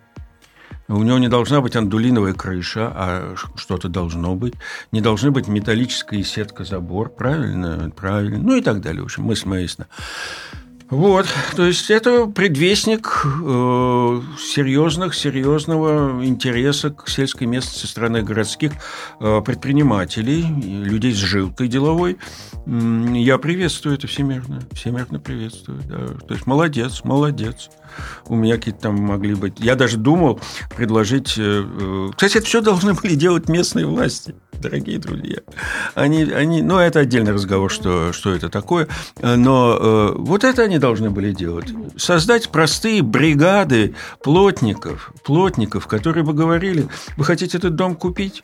У 0.89 1.03
него 1.03 1.19
не 1.19 1.27
должна 1.27 1.61
быть 1.61 1.75
андулиновая 1.75 2.33
крыша, 2.33 2.91
а 2.93 3.35
что-то 3.55 3.89
должно 3.89 4.35
быть. 4.35 4.55
Не 4.91 5.01
должны 5.01 5.29
быть 5.29 5.47
металлическая 5.47 6.23
сетка 6.23 6.63
забор, 6.63 7.09
правильно? 7.09 7.91
Правильно. 7.95 8.39
Ну 8.39 8.55
и 8.55 8.61
так 8.61 8.81
далее. 8.81 9.03
В 9.03 9.05
общем, 9.05 9.23
мысль 9.23 9.47
моя 9.47 9.61
ясна. 9.61 9.87
Вот, 10.89 11.27
то 11.55 11.67
есть 11.67 11.91
это 11.91 12.25
предвестник 12.25 13.23
э, 13.23 14.21
серьезных, 14.39 15.13
серьезного 15.13 16.25
интереса 16.25 16.89
к 16.89 17.07
сельской 17.07 17.45
местности 17.45 17.81
со 17.81 17.87
стороны 17.87 18.23
городских 18.23 18.71
э, 19.19 19.41
предпринимателей, 19.45 20.41
людей 20.41 21.13
с 21.13 21.17
жилкой 21.17 21.67
деловой. 21.67 22.17
Я 22.65 23.37
приветствую 23.37 23.97
это 23.97 24.07
всемирно, 24.07 24.61
всемирно 24.71 25.19
приветствую. 25.19 25.79
Да. 25.87 26.07
То 26.27 26.33
есть 26.33 26.47
молодец, 26.47 27.03
молодец. 27.03 27.69
У 28.27 28.35
меня 28.35 28.55
какие-то 28.55 28.81
там 28.81 28.95
могли 28.95 29.35
быть. 29.35 29.59
Я 29.59 29.75
даже 29.75 29.97
думал 29.97 30.39
предложить... 30.75 31.35
Э, 31.37 31.63
э, 31.65 32.09
кстати, 32.15 32.37
это 32.37 32.45
все 32.45 32.61
должны 32.61 32.93
были 32.93 33.15
делать 33.15 33.49
местные 33.49 33.85
власти, 33.85 34.35
дорогие 34.53 34.99
друзья. 34.99 35.37
Они, 35.95 36.23
они, 36.23 36.61
ну, 36.61 36.77
это 36.77 36.99
отдельный 36.99 37.33
разговор, 37.33 37.71
что, 37.71 38.13
что 38.13 38.33
это 38.33 38.49
такое. 38.49 38.87
Но 39.21 39.77
э, 39.79 40.13
вот 40.17 40.43
это 40.43 40.63
они 40.63 40.79
должны 40.79 41.09
были 41.09 41.31
делать. 41.31 41.67
Создать 41.97 42.49
простые 42.49 43.01
бригады 43.01 43.95
плотников, 44.23 45.11
плотников, 45.23 45.87
которые 45.87 46.23
бы 46.23 46.33
говорили, 46.33 46.87
вы 47.17 47.25
хотите 47.25 47.57
этот 47.57 47.75
дом 47.75 47.95
купить? 47.95 48.43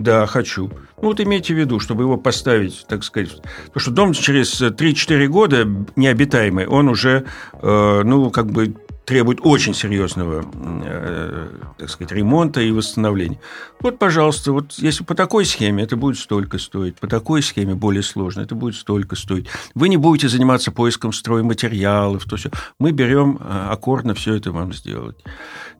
Да, 0.00 0.24
хочу. 0.24 0.70
Ну, 1.02 1.08
вот 1.08 1.20
имейте 1.20 1.52
в 1.52 1.58
виду, 1.58 1.78
чтобы 1.78 2.04
его 2.04 2.16
поставить, 2.16 2.86
так 2.88 3.04
сказать, 3.04 3.36
потому 3.66 3.80
что 3.80 3.90
дом 3.90 4.12
через 4.14 4.62
3-4 4.62 5.26
года 5.26 5.68
необитаемый, 5.94 6.66
он 6.66 6.88
уже, 6.88 7.26
э, 7.52 8.02
ну, 8.02 8.30
как 8.30 8.46
бы 8.46 8.74
требует 9.04 9.40
очень 9.42 9.74
серьезного, 9.74 10.44
э, 10.84 11.48
так 11.78 11.90
сказать, 11.90 12.12
ремонта 12.12 12.60
и 12.60 12.70
восстановления. 12.70 13.40
Вот, 13.80 13.98
пожалуйста, 13.98 14.52
вот 14.52 14.74
если 14.74 15.04
по 15.04 15.14
такой 15.14 15.44
схеме 15.44 15.82
это 15.82 15.96
будет 15.96 16.18
столько 16.18 16.58
стоить, 16.58 16.96
по 16.96 17.08
такой 17.08 17.42
схеме 17.42 17.74
более 17.74 18.02
сложно, 18.02 18.42
это 18.42 18.54
будет 18.54 18.76
столько 18.76 19.16
стоить. 19.16 19.46
Вы 19.74 19.88
не 19.88 19.96
будете 19.96 20.28
заниматься 20.28 20.70
поиском 20.70 21.12
стройматериалов, 21.12 22.24
то 22.24 22.36
все. 22.36 22.50
Мы 22.78 22.92
берем 22.92 23.38
э, 23.40 23.68
аккордно 23.70 24.14
все 24.14 24.34
это 24.34 24.52
вам 24.52 24.72
сделать. 24.72 25.16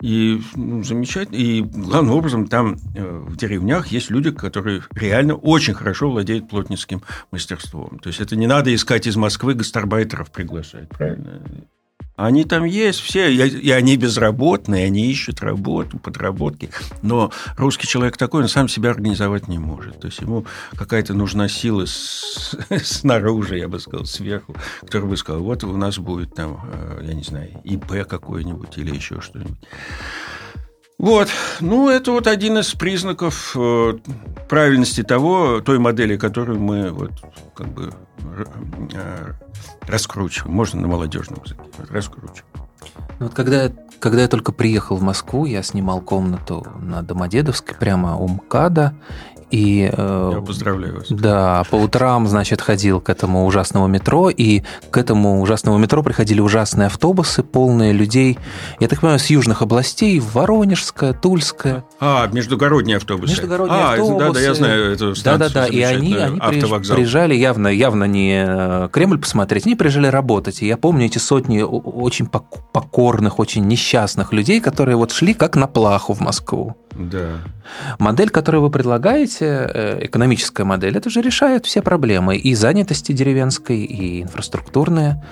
И 0.00 0.42
ну, 0.56 0.82
замечательно. 0.82 1.36
И 1.36 1.62
главным 1.62 2.14
образом 2.14 2.48
там 2.48 2.76
э, 2.94 3.24
в 3.28 3.36
деревнях 3.36 3.88
есть 3.88 4.10
люди, 4.10 4.30
которые 4.30 4.82
реально 4.92 5.34
очень 5.34 5.74
хорошо 5.74 6.10
владеют 6.10 6.48
плотницким 6.48 7.02
мастерством. 7.30 7.98
То 7.98 8.08
есть 8.08 8.20
это 8.20 8.34
не 8.34 8.46
надо 8.46 8.74
искать 8.74 9.06
из 9.06 9.16
Москвы 9.16 9.54
гастарбайтеров 9.54 10.30
приглашать, 10.30 10.88
правильно? 10.88 11.42
Они 12.20 12.44
там 12.44 12.64
есть 12.64 13.00
все, 13.00 13.32
и 13.32 13.70
они 13.70 13.96
безработные, 13.96 14.84
они 14.86 15.10
ищут 15.10 15.40
работу, 15.40 15.98
подработки. 15.98 16.68
Но 17.00 17.32
русский 17.56 17.86
человек 17.86 18.18
такой, 18.18 18.42
он 18.42 18.48
сам 18.48 18.68
себя 18.68 18.90
организовать 18.90 19.48
не 19.48 19.58
может. 19.58 20.00
То 20.00 20.08
есть 20.08 20.20
ему 20.20 20.44
какая-то 20.76 21.14
нужна 21.14 21.48
сила 21.48 21.86
с, 21.86 22.54
снаружи, 22.84 23.56
я 23.56 23.68
бы 23.68 23.80
сказал, 23.80 24.04
сверху, 24.04 24.54
которая 24.82 25.08
бы 25.08 25.16
сказала, 25.16 25.42
вот 25.42 25.64
у 25.64 25.76
нас 25.78 25.98
будет 25.98 26.34
там, 26.34 26.60
э, 26.70 27.04
я 27.08 27.14
не 27.14 27.22
знаю, 27.22 27.48
ИП 27.64 28.06
какой-нибудь 28.06 28.76
или 28.76 28.94
еще 28.94 29.22
что-нибудь. 29.22 29.56
Вот, 31.00 31.28
ну, 31.60 31.88
это 31.88 32.12
вот 32.12 32.26
один 32.26 32.58
из 32.58 32.74
признаков 32.74 33.56
э, 33.56 33.94
правильности 34.50 35.02
того, 35.02 35.62
той 35.62 35.78
модели, 35.78 36.18
которую 36.18 36.60
мы 36.60 36.90
вот 36.90 37.12
как 37.54 37.68
бы 37.68 37.94
э, 38.92 39.32
раскручиваем. 39.88 40.54
Можно 40.54 40.82
на 40.82 40.88
молодежном 40.88 41.40
языке. 41.42 41.62
Раскручиваем. 41.88 42.44
Ну, 43.18 43.26
вот 43.26 43.34
когда, 43.34 43.72
когда 43.98 44.20
я 44.20 44.28
только 44.28 44.52
приехал 44.52 44.96
в 44.96 45.02
Москву, 45.02 45.46
я 45.46 45.62
снимал 45.62 46.02
комнату 46.02 46.66
на 46.78 47.00
Домодедовской, 47.00 47.74
прямо 47.76 48.18
у 48.18 48.28
МКАДа, 48.28 48.92
и, 49.50 49.90
э, 49.92 50.30
Я 50.34 50.40
поздравляю 50.40 50.96
вас. 50.96 51.06
Да, 51.10 51.64
по 51.70 51.76
утрам, 51.76 52.26
значит, 52.26 52.60
ходил 52.60 53.00
к 53.00 53.08
этому 53.08 53.46
ужасному 53.46 53.86
метро, 53.86 54.30
и 54.30 54.62
к 54.90 54.96
этому 54.96 55.40
ужасному 55.40 55.78
метро 55.78 56.02
приходили 56.02 56.40
ужасные 56.40 56.86
автобусы, 56.86 57.42
полные 57.42 57.92
людей, 57.92 58.38
я 58.78 58.88
так 58.88 59.00
понимаю, 59.00 59.18
с 59.18 59.26
южных 59.26 59.62
областей, 59.62 60.20
Воронежская, 60.20 61.12
Тульская. 61.12 61.84
А, 61.98 62.28
междугородние 62.28 62.98
автобусы. 62.98 63.32
Междугородние 63.32 63.80
а, 63.80 63.92
автобусы. 63.92 64.18
Да, 64.18 64.32
да, 64.32 64.40
я 64.40 64.54
знаю 64.54 64.92
эту 64.92 65.14
станцию. 65.14 65.48
Да-да-да, 65.48 65.66
и 65.66 65.80
они, 65.80 66.14
они 66.14 66.60
приезжали 66.60 67.34
явно, 67.34 67.68
явно 67.68 68.04
не 68.04 68.44
э, 68.46 68.88
Кремль 68.92 69.18
посмотреть, 69.18 69.66
они 69.66 69.74
приезжали 69.74 70.06
работать. 70.06 70.62
И 70.62 70.66
я 70.66 70.76
помню 70.76 71.06
эти 71.06 71.18
сотни 71.18 71.62
очень 71.62 72.26
покорных, 72.26 73.38
очень 73.38 73.66
несчастных 73.66 74.32
людей, 74.32 74.60
которые 74.60 74.96
вот 74.96 75.12
шли 75.12 75.34
как 75.34 75.56
на 75.56 75.66
плаху 75.66 76.12
в 76.12 76.20
Москву. 76.20 76.76
Да. 76.92 77.40
Модель, 77.98 78.30
которую 78.30 78.62
вы 78.62 78.70
предлагаете, 78.70 79.39
э, 79.44 80.06
экономическая 80.06 80.64
модель, 80.64 80.96
это 80.96 81.10
же 81.10 81.20
решает 81.20 81.66
все 81.66 81.82
проблемы 81.82 82.36
и 82.36 82.54
занятости 82.54 83.12
деревенской, 83.12 83.78
и 83.84 84.22
инфраструктурные. 84.22 85.22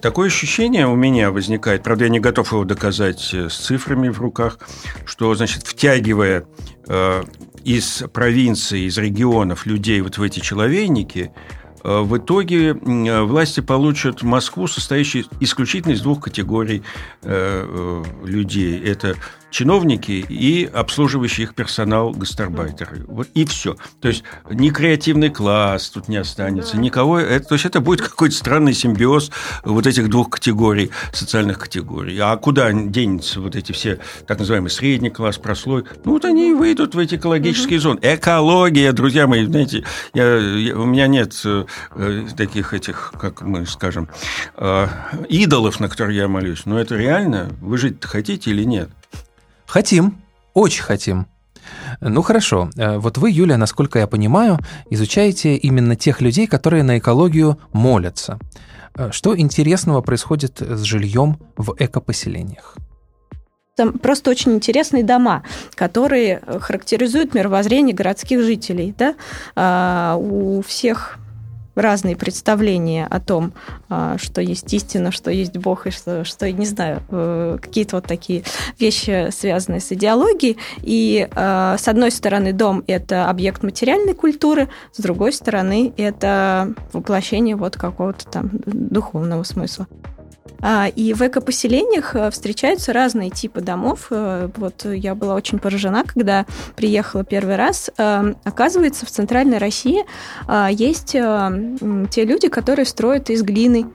Такое 0.00 0.28
ощущение 0.28 0.86
у 0.86 0.94
меня 0.94 1.30
возникает, 1.30 1.82
правда, 1.82 2.04
я 2.04 2.10
не 2.10 2.20
готов 2.20 2.52
его 2.52 2.64
доказать 2.64 3.30
э, 3.32 3.48
с 3.48 3.56
цифрами 3.56 4.08
в 4.08 4.20
руках, 4.20 4.58
что, 5.06 5.34
значит, 5.34 5.66
втягивая 5.66 6.44
э, 6.86 7.22
из 7.64 8.04
провинции, 8.12 8.86
из 8.86 8.98
регионов 8.98 9.64
людей 9.64 10.00
вот 10.02 10.18
в 10.18 10.22
эти 10.22 10.40
человейники, 10.40 11.32
э, 11.82 12.00
в 12.00 12.18
итоге 12.18 12.74
власти 12.74 13.60
получат 13.60 14.22
Москву, 14.22 14.68
состоящую 14.68 15.24
исключительно 15.40 15.92
из 15.92 16.02
двух 16.02 16.24
категорий 16.24 16.82
людей. 18.22 18.80
Это 18.84 19.16
чиновники 19.50 20.24
и 20.28 20.64
обслуживающий 20.64 21.44
их 21.44 21.54
персонал 21.54 22.10
гастарбайтеры. 22.10 23.04
Вот 23.06 23.28
и 23.34 23.44
все. 23.44 23.76
То 24.00 24.08
есть 24.08 24.24
ни 24.50 24.70
креативный 24.70 25.30
класс 25.30 25.90
тут 25.90 26.08
не 26.08 26.16
останется, 26.16 26.76
никого. 26.78 27.18
Это, 27.18 27.48
то 27.48 27.54
есть 27.54 27.66
это 27.66 27.80
будет 27.80 28.02
какой-то 28.02 28.34
странный 28.34 28.74
симбиоз 28.74 29.30
вот 29.64 29.86
этих 29.86 30.08
двух 30.08 30.30
категорий, 30.30 30.90
социальных 31.12 31.58
категорий. 31.58 32.18
А 32.18 32.36
куда 32.36 32.72
денется 32.72 33.40
вот 33.40 33.56
эти 33.56 33.72
все 33.72 33.98
так 34.26 34.38
называемый 34.38 34.70
средний 34.70 35.10
класс, 35.10 35.38
прослой? 35.38 35.84
Ну 36.04 36.12
вот 36.12 36.24
они 36.24 36.50
и 36.50 36.54
выйдут 36.54 36.94
в 36.94 36.98
эти 36.98 37.14
экологические 37.14 37.80
зоны. 37.80 37.98
Экология, 38.02 38.92
друзья 38.92 39.26
мои, 39.26 39.46
знаете, 39.46 39.84
я, 40.14 40.36
я, 40.36 40.76
у 40.76 40.84
меня 40.84 41.06
нет 41.06 41.34
э, 41.44 41.64
таких 42.36 42.74
этих, 42.74 43.12
как 43.18 43.42
мы 43.42 43.66
скажем, 43.66 44.08
э, 44.56 44.86
идолов, 45.28 45.80
на 45.80 45.88
которые 45.88 46.18
я 46.18 46.28
молюсь. 46.28 46.66
Но 46.66 46.78
это 46.78 46.96
реально? 46.96 47.50
Вы 47.60 47.78
жить 47.78 48.04
хотите 48.04 48.50
или 48.50 48.64
нет? 48.64 48.90
Хотим, 49.66 50.18
очень 50.54 50.82
хотим. 50.82 51.26
Ну 52.00 52.22
хорошо, 52.22 52.70
э, 52.76 52.98
вот 52.98 53.18
вы, 53.18 53.30
Юлия, 53.30 53.56
насколько 53.56 53.98
я 53.98 54.06
понимаю, 54.06 54.58
изучаете 54.90 55.56
именно 55.56 55.96
тех 55.96 56.20
людей, 56.20 56.46
которые 56.46 56.82
на 56.82 56.98
экологию 56.98 57.58
молятся. 57.72 58.38
Э, 58.94 59.10
что 59.12 59.36
интересного 59.38 60.00
происходит 60.00 60.60
с 60.60 60.82
жильем 60.82 61.38
в 61.56 61.74
экопоселениях? 61.78 62.76
Там 63.76 63.98
просто 63.98 64.30
очень 64.30 64.52
интересные 64.52 65.04
дома, 65.04 65.42
которые 65.74 66.40
характеризуют 66.60 67.34
мировоззрение 67.34 67.94
городских 67.94 68.40
жителей. 68.40 68.94
Да? 68.96 69.14
А, 69.54 70.16
у 70.18 70.62
всех 70.62 71.18
разные 71.76 72.16
представления 72.16 73.06
о 73.06 73.20
том, 73.20 73.52
а, 73.88 74.16
что 74.18 74.40
есть 74.40 74.72
истина, 74.72 75.12
что 75.12 75.30
есть 75.30 75.56
Бог, 75.56 75.86
и 75.86 75.90
что, 75.90 76.24
что 76.24 76.50
не 76.50 76.66
знаю, 76.66 77.02
э, 77.10 77.58
какие-то 77.60 77.96
вот 77.96 78.06
такие 78.06 78.42
вещи, 78.78 79.28
связанные 79.30 79.80
с 79.80 79.92
идеологией. 79.92 80.56
И 80.82 81.28
а, 81.34 81.76
с 81.78 81.86
одной 81.86 82.10
стороны, 82.10 82.52
дом– 82.52 82.82
это 82.86 83.28
объект 83.28 83.62
материальной 83.62 84.14
культуры, 84.14 84.68
с 84.92 85.00
другой 85.00 85.32
стороны, 85.32 85.92
это 85.96 86.74
воплощение 86.92 87.56
вот 87.56 87.76
какого-то 87.76 88.26
там 88.26 88.50
духовного 88.64 89.42
смысла. 89.42 89.86
А, 90.60 90.88
и 90.88 91.12
в 91.12 91.22
экопоселениях 91.22 92.14
э, 92.14 92.30
встречаются 92.30 92.92
разные 92.92 93.30
типы 93.30 93.60
домов. 93.60 94.08
Э, 94.10 94.48
вот 94.56 94.84
я 94.84 95.14
была 95.14 95.34
очень 95.34 95.58
поражена, 95.58 96.04
когда 96.04 96.46
приехала 96.76 97.24
первый 97.24 97.56
раз. 97.56 97.90
Э, 97.98 98.34
оказывается, 98.44 99.06
в 99.06 99.10
Центральной 99.10 99.58
России 99.58 100.04
есть 100.70 101.12
те 101.12 102.24
люди, 102.24 102.48
которые 102.48 102.86
строят 102.86 103.30
из 103.30 103.42
глины. 103.42 103.86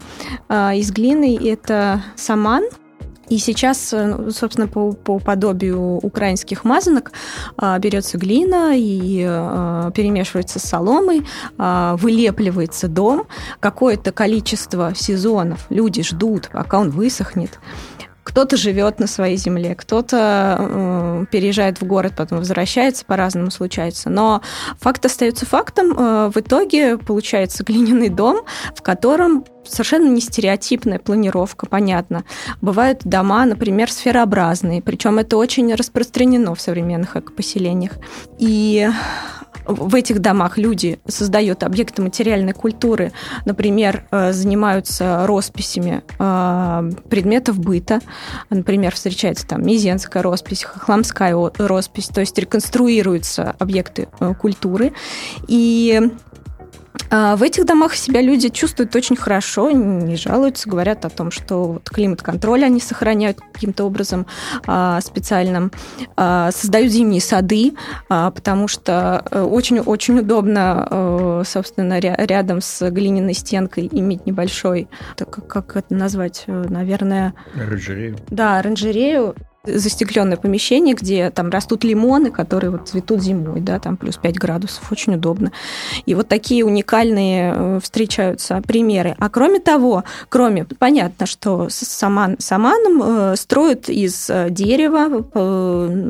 Из 0.49 0.91
глины 0.91 1.37
это 1.41 2.03
саман, 2.15 2.63
и 3.31 3.37
сейчас, 3.37 3.93
э, 3.93 4.07
ну, 4.07 4.31
собственно, 4.31 4.67
по, 4.67 4.91
по 4.91 5.17
подобию 5.17 5.79
украинских 5.79 6.65
мазанок 6.65 7.13
а, 7.55 7.79
берется 7.79 8.17
глина 8.17 8.73
и 8.75 9.23
а, 9.25 9.89
перемешивается 9.91 10.59
с 10.59 10.63
соломой, 10.63 11.25
а, 11.57 11.95
вылепливается 11.95 12.89
дом, 12.89 13.27
какое-то 13.61 14.11
количество 14.11 14.93
сезонов 14.93 15.65
люди 15.69 16.03
ждут, 16.03 16.49
пока 16.51 16.79
он 16.79 16.89
высохнет. 16.89 17.57
Кто-то 18.23 18.55
живет 18.57 18.99
на 18.99 19.07
своей 19.07 19.37
земле, 19.37 19.75
кто-то 19.75 20.57
э, 20.59 21.25
переезжает 21.31 21.81
в 21.81 21.85
город, 21.85 22.13
потом 22.15 22.39
возвращается, 22.39 23.03
по-разному 23.05 23.51
случается. 23.51 24.09
Но 24.09 24.41
факт 24.79 25.05
остается 25.05 25.45
фактом. 25.45 25.93
Э, 25.97 26.31
в 26.33 26.37
итоге 26.37 26.97
получается 26.97 27.63
глиняный 27.63 28.09
дом, 28.09 28.41
в 28.75 28.81
котором 28.81 29.45
совершенно 29.63 30.07
не 30.07 30.21
стереотипная 30.21 30.99
планировка, 30.99 31.65
понятно. 31.65 32.23
Бывают 32.61 33.01
дома, 33.03 33.45
например, 33.45 33.91
сферообразные, 33.91 34.81
причем 34.81 35.19
это 35.19 35.37
очень 35.37 35.73
распространено 35.73 36.53
в 36.55 36.61
современных 36.61 37.15
экопоселениях. 37.15 37.93
И 38.37 38.89
в 39.65 39.95
этих 39.95 40.19
домах 40.19 40.57
люди 40.57 40.99
создают 41.07 41.63
объекты 41.63 42.01
материальной 42.01 42.53
культуры, 42.53 43.11
например, 43.45 44.05
э, 44.11 44.33
занимаются 44.33 45.25
росписями 45.27 46.03
э, 46.19 46.91
предметов 47.09 47.59
быта, 47.59 47.99
например, 48.49 48.93
встречается 48.95 49.47
там 49.47 49.65
мизенская 49.65 50.23
роспись, 50.23 50.63
хохламская 50.63 51.35
роспись, 51.57 52.07
то 52.07 52.21
есть 52.21 52.37
реконструируются 52.37 53.55
объекты 53.59 54.09
э, 54.19 54.33
культуры. 54.33 54.93
И 55.47 56.11
в 57.09 57.43
этих 57.43 57.65
домах 57.65 57.95
себя 57.95 58.21
люди 58.21 58.49
чувствуют 58.49 58.95
очень 58.95 59.15
хорошо, 59.15 59.71
не 59.71 60.15
жалуются, 60.15 60.69
говорят 60.69 61.05
о 61.05 61.09
том, 61.09 61.31
что 61.31 61.73
вот 61.73 61.89
климат-контроль 61.89 62.63
они 62.63 62.79
сохраняют 62.79 63.39
каким-то 63.53 63.85
образом 63.85 64.25
а, 64.65 65.01
специальным, 65.01 65.71
а, 66.15 66.51
создают 66.51 66.91
зимние 66.91 67.21
сады, 67.21 67.73
потому 68.07 68.67
что 68.67 69.23
очень-очень 69.31 70.17
э, 70.17 70.21
удобно, 70.21 70.87
э, 70.89 71.43
собственно, 71.45 71.99
рядом 71.99 72.61
с 72.61 72.89
глиняной 72.89 73.33
стенкой 73.33 73.89
иметь 73.91 74.25
небольшой, 74.25 74.87
как, 75.17 75.47
как 75.47 75.75
это 75.77 75.93
назвать, 75.93 76.43
э, 76.47 76.65
наверное... 76.69 77.33
Оранжерею. 77.55 78.17
Да, 78.29 78.59
оранжерею 78.59 79.35
застекленное 79.63 80.37
помещение, 80.37 80.95
где 80.95 81.29
там 81.29 81.49
растут 81.49 81.83
лимоны, 81.83 82.31
которые 82.31 82.71
вот 82.71 82.89
цветут 82.89 83.21
зимой, 83.21 83.59
да, 83.59 83.79
там 83.79 83.95
плюс 83.95 84.17
5 84.17 84.35
градусов, 84.37 84.91
очень 84.91 85.15
удобно. 85.15 85.51
И 86.05 86.15
вот 86.15 86.27
такие 86.27 86.65
уникальные 86.65 87.53
э, 87.55 87.79
встречаются 87.81 88.61
примеры. 88.65 89.15
А 89.19 89.29
кроме 89.29 89.59
того, 89.59 90.03
кроме, 90.29 90.65
понятно, 90.65 91.27
что 91.27 91.67
саман, 91.69 92.37
саманом 92.39 93.01
э, 93.03 93.35
строят 93.35 93.89
из 93.89 94.29
э, 94.29 94.47
дерева 94.49 95.25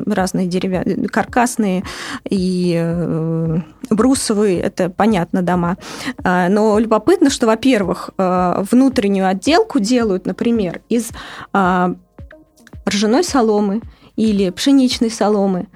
разные 0.06 0.46
деревья, 0.46 0.84
каркасные 1.08 1.84
и 2.28 3.60
брусовые, 3.90 4.60
это 4.60 4.88
понятно, 4.88 5.42
дома. 5.42 5.76
А, 6.24 6.48
но 6.48 6.78
любопытно, 6.78 7.30
что, 7.30 7.46
во-первых, 7.46 8.10
внутреннюю 8.16 9.28
отделку 9.28 9.80
делают, 9.80 10.26
например, 10.26 10.80
из 10.88 11.10
а, 11.52 11.94
ржаной 12.88 13.24
соломы 13.24 13.80
или 14.16 14.50
пшеничной 14.50 15.10
соломы 15.10 15.68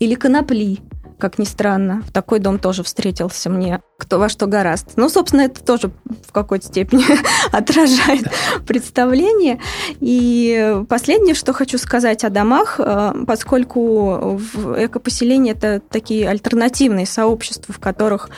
или 0.00 0.14
конопли, 0.14 0.78
как 1.18 1.38
ни 1.38 1.44
странно. 1.44 2.02
В 2.06 2.12
такой 2.12 2.38
дом 2.40 2.58
тоже 2.58 2.82
встретился 2.82 3.50
мне 3.50 3.80
кто 3.96 4.18
во 4.18 4.28
что 4.28 4.46
гораст. 4.46 4.92
Ну, 4.96 5.08
собственно, 5.08 5.42
это 5.42 5.62
тоже 5.64 5.90
в 6.26 6.32
какой-то 6.32 6.66
степени 6.66 7.04
отражает 7.52 8.26
представление. 8.66 9.60
И 10.00 10.82
последнее, 10.88 11.34
что 11.34 11.52
хочу 11.52 11.78
сказать 11.78 12.24
о 12.24 12.30
домах, 12.30 12.76
э, 12.78 13.12
поскольку 13.26 14.36
в 14.36 14.84
экопоселении 14.84 15.52
это 15.52 15.80
такие 15.80 16.28
альтернативные 16.28 17.06
сообщества, 17.06 17.72
в 17.72 17.78
которых 17.78 18.28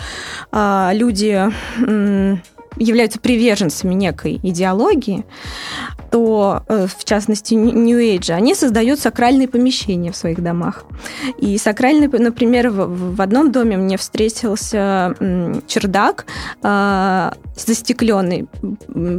а, 0.53 0.93
люди 0.95 1.51
являются 2.77 3.19
приверженцами 3.19 3.95
некой 3.95 4.41
идеологии, 4.43 5.25
то, 6.11 6.63
э, 6.69 6.87
в 6.87 7.05
частности, 7.05 7.55
New 7.55 7.99
Age, 7.99 8.31
они 8.31 8.55
создают 8.55 9.01
сакральные 9.01 9.49
помещения 9.49 10.13
в 10.13 10.17
своих 10.17 10.43
домах. 10.43 10.85
И 11.39 11.59
сакральный, 11.59 12.09
например, 12.09 12.71
в 12.71 13.21
одном 13.21 13.53
доме 13.53 13.77
мне 13.77 13.97
встретился 13.97 15.15
чердак, 15.67 16.27
э, 16.63 17.31
застекленный 17.57 18.47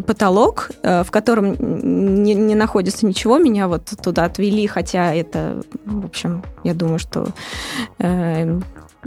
потолок, 0.06 0.72
э, 0.84 1.04
в 1.04 1.12
котором 1.12 1.56
не, 2.24 2.34
не 2.34 2.56
находится 2.56 3.06
ничего. 3.06 3.38
Меня 3.38 3.68
вот 3.68 3.86
туда 4.02 4.26
отвели, 4.26 4.68
хотя 4.68 5.14
это, 5.14 5.64
в 5.86 6.06
общем, 6.06 6.44
я 6.64 6.74
думаю, 6.74 7.00
что 7.00 7.28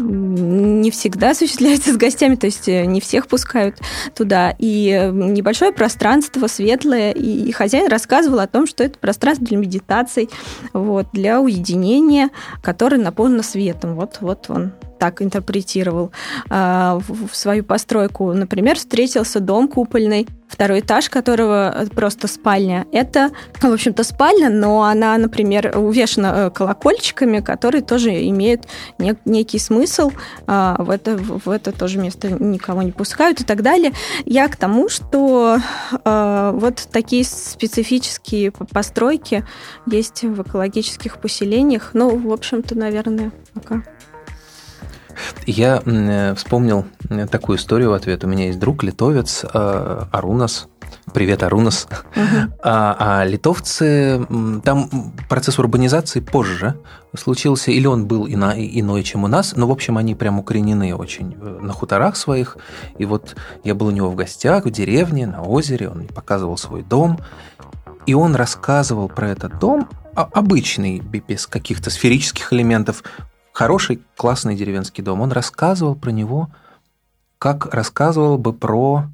не 0.00 0.90
всегда 0.90 1.30
осуществляется 1.30 1.92
с 1.92 1.96
гостями, 1.96 2.34
то 2.34 2.46
есть 2.46 2.68
э, 2.68 2.84
не 2.84 3.00
всех 3.00 3.26
пускают 3.26 3.76
туда. 4.14 4.54
И 4.58 4.88
э, 4.90 5.10
небольшое 5.10 5.72
пространство 5.72 6.46
светлое, 6.46 7.12
и 7.12 7.50
хозяин 7.52 7.88
рассказывал 7.88 8.40
о 8.40 8.46
том, 8.46 8.66
что 8.66 8.84
это 8.84 8.98
пространство 8.98 9.46
для 9.46 9.56
медитаций, 9.56 10.28
вот, 10.72 11.08
для 11.12 11.40
уединения, 11.40 12.30
которое 12.62 12.98
наполнено 12.98 13.42
светом. 13.42 13.94
Вот, 13.94 14.18
вот 14.20 14.46
он 14.48 14.72
так 15.00 15.22
интерпретировал 15.22 16.12
э, 16.50 17.00
в 17.08 17.34
свою 17.34 17.64
постройку. 17.64 18.32
Например, 18.34 18.76
встретился 18.76 19.40
дом 19.40 19.66
купольный, 19.66 20.28
второй 20.46 20.80
этаж 20.80 21.08
которого 21.08 21.86
просто 21.94 22.28
спальня. 22.28 22.86
Это, 22.92 23.30
в 23.62 23.72
общем-то, 23.72 24.04
спальня, 24.04 24.50
но 24.50 24.84
она, 24.84 25.16
например, 25.16 25.72
увешана 25.76 26.26
э, 26.26 26.50
колокольчиками, 26.50 27.40
которые 27.40 27.82
тоже 27.82 28.10
имеют 28.28 28.66
нек- 28.98 29.20
некий 29.24 29.58
смысл. 29.58 30.10
Э, 30.46 30.76
в, 30.78 30.90
это, 30.90 31.16
в 31.16 31.48
это 31.48 31.72
тоже 31.72 31.98
место 31.98 32.30
никого 32.30 32.82
не 32.82 32.92
пускают 32.92 33.40
и 33.40 33.44
так 33.44 33.62
далее. 33.62 33.92
Я 34.26 34.48
к 34.48 34.56
тому, 34.56 34.90
что 34.90 35.58
э, 36.04 36.50
вот 36.54 36.88
такие 36.92 37.24
специфические 37.24 38.52
постройки 38.52 39.46
есть 39.86 40.24
в 40.24 40.42
экологических 40.42 41.18
поселениях. 41.18 41.90
Ну, 41.94 42.18
в 42.18 42.30
общем-то, 42.30 42.76
наверное, 42.76 43.32
пока. 43.54 43.82
Я 45.46 45.82
э, 45.84 46.34
вспомнил 46.34 46.84
э, 47.08 47.26
такую 47.26 47.58
историю 47.58 47.90
в 47.90 47.94
ответ. 47.94 48.24
У 48.24 48.28
меня 48.28 48.46
есть 48.46 48.58
друг, 48.58 48.82
литовец 48.82 49.44
э, 49.44 50.04
Арунас. 50.12 50.68
Привет, 51.12 51.42
Арунас. 51.42 51.88
А, 52.62 53.20
а 53.22 53.24
литовцы, 53.24 54.26
там 54.64 54.88
процесс 55.28 55.58
урбанизации 55.58 56.20
позже 56.20 56.76
случился, 57.16 57.70
или 57.70 57.86
он 57.86 58.06
был 58.06 58.26
ино, 58.26 58.52
иной, 58.56 59.02
чем 59.02 59.24
у 59.24 59.26
нас, 59.26 59.54
но, 59.56 59.66
в 59.66 59.72
общем, 59.72 59.98
они 59.98 60.14
прям 60.14 60.38
укоренены 60.38 60.94
очень 60.94 61.36
на 61.36 61.72
хуторах 61.72 62.16
своих. 62.16 62.58
И 62.98 63.04
вот 63.04 63.36
я 63.64 63.74
был 63.74 63.88
у 63.88 63.90
него 63.90 64.10
в 64.10 64.14
гостях, 64.14 64.66
в 64.66 64.70
деревне, 64.70 65.26
на 65.26 65.42
озере, 65.42 65.88
он 65.88 66.06
показывал 66.06 66.56
свой 66.56 66.82
дом, 66.82 67.18
и 68.06 68.14
он 68.14 68.34
рассказывал 68.34 69.08
про 69.08 69.30
этот 69.30 69.58
дом, 69.58 69.88
обычный, 70.14 71.00
без 71.00 71.46
каких-то 71.46 71.90
сферических 71.90 72.52
элементов, 72.52 73.02
хороший, 73.52 74.02
классный 74.16 74.54
деревенский 74.54 75.02
дом. 75.02 75.20
Он 75.20 75.32
рассказывал 75.32 75.94
про 75.94 76.10
него, 76.10 76.50
как 77.38 77.74
рассказывал 77.74 78.38
бы 78.38 78.52
про 78.52 79.04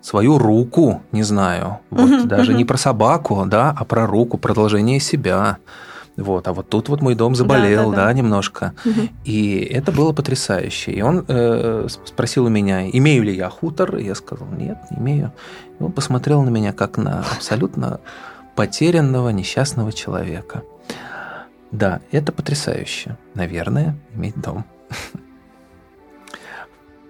свою 0.00 0.38
руку, 0.38 1.02
не 1.12 1.22
знаю, 1.22 1.80
вот 1.90 2.10
uh-huh, 2.10 2.24
даже 2.24 2.52
uh-huh. 2.52 2.56
не 2.56 2.64
про 2.64 2.78
собаку, 2.78 3.44
да, 3.46 3.74
а 3.76 3.84
про 3.84 4.06
руку, 4.06 4.38
продолжение 4.38 4.98
себя. 5.00 5.58
Вот, 6.16 6.48
а 6.48 6.52
вот 6.52 6.68
тут 6.68 6.88
вот 6.88 7.00
мой 7.00 7.14
дом 7.14 7.34
заболел, 7.34 7.90
да, 7.90 7.96
да, 7.96 7.96
да. 7.96 8.06
да 8.06 8.12
немножко. 8.12 8.74
Угу. 8.84 9.00
И 9.24 9.58
это 9.58 9.90
было 9.90 10.12
потрясающе. 10.12 10.92
И 10.92 11.00
он 11.00 11.24
э, 11.26 11.86
спросил 12.04 12.46
у 12.46 12.48
меня, 12.48 12.90
имею 12.90 13.22
ли 13.22 13.34
я 13.34 13.48
хутор? 13.48 13.96
И 13.96 14.04
я 14.04 14.14
сказал, 14.14 14.46
нет, 14.48 14.76
не 14.90 14.98
имею. 14.98 15.32
И 15.78 15.82
он 15.82 15.92
посмотрел 15.92 16.42
на 16.42 16.50
меня 16.50 16.72
как 16.72 16.98
на 16.98 17.20
абсолютно 17.20 18.00
потерянного, 18.54 19.30
несчастного 19.30 19.92
человека. 19.92 20.62
Да, 21.72 22.00
это 22.10 22.32
потрясающе. 22.32 23.16
Наверное, 23.34 23.96
иметь 24.14 24.40
дом. 24.40 24.64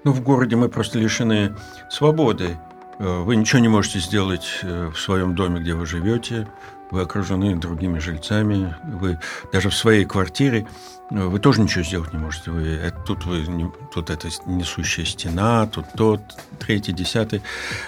Ну, 0.03 0.13
в 0.13 0.23
городе 0.23 0.57
мы 0.57 0.71
просто 0.71 0.99
лишены 0.99 1.55
свободы. 1.91 2.57
Э, 3.01 3.23
вы 3.23 3.37
ничего 3.37 3.59
не 3.61 3.69
можете 3.69 3.99
сделать 3.99 4.61
э, 4.63 4.91
в 4.95 4.99
своем 4.99 5.35
доме, 5.35 5.61
где 5.61 5.75
вы 5.75 5.87
живете. 5.87 6.47
Вы 6.93 7.03
окружены 7.03 7.57
другими 7.57 7.99
жильцами. 7.99 8.77
Вы 8.85 9.19
даже 9.53 9.71
в 9.71 9.75
своей 9.75 10.05
квартире 10.05 10.67
вы 11.11 11.41
тоже 11.41 11.61
ничего 11.61 11.83
сделать 11.83 12.13
не 12.13 12.19
можете. 12.19 12.51
Вы, 12.51 12.69
это, 12.69 12.97
тут, 13.01 13.25
вы, 13.27 13.45
тут 13.93 14.11
это 14.11 14.29
несущая 14.47 15.05
стена, 15.05 15.67
тут 15.67 15.87
тот, 15.97 16.21
третий, 16.59 16.93
десятый. 16.93 17.43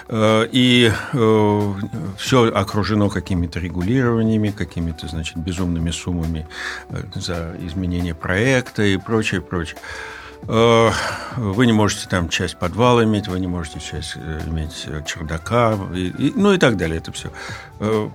Э, 0.09 0.45
и 0.51 0.91
э, 1.13 1.73
все 2.17 2.51
окружено 2.51 3.09
какими-то 3.09 3.59
регулированиями, 3.59 4.49
какими-то, 4.49 5.07
значит, 5.07 5.37
безумными 5.37 5.91
суммами 5.91 6.47
э, 6.89 7.03
за 7.15 7.55
изменение 7.61 8.13
проекта 8.13 8.83
и 8.83 8.97
прочее, 8.97 9.41
прочее. 9.41 9.79
Э, 10.47 10.91
вы 11.37 11.65
не 11.65 11.73
можете 11.73 12.07
там 12.07 12.29
часть 12.29 12.57
подвала 12.57 13.03
иметь, 13.03 13.27
вы 13.27 13.39
не 13.39 13.47
можете 13.47 13.79
часть 13.79 14.13
э, 14.15 14.41
иметь 14.47 14.83
э, 14.87 15.01
чердака, 15.05 15.77
и, 15.93 16.07
и, 16.07 16.33
ну 16.35 16.53
и 16.53 16.57
так 16.57 16.77
далее. 16.77 16.97
Это 16.97 17.11
все. 17.11 17.31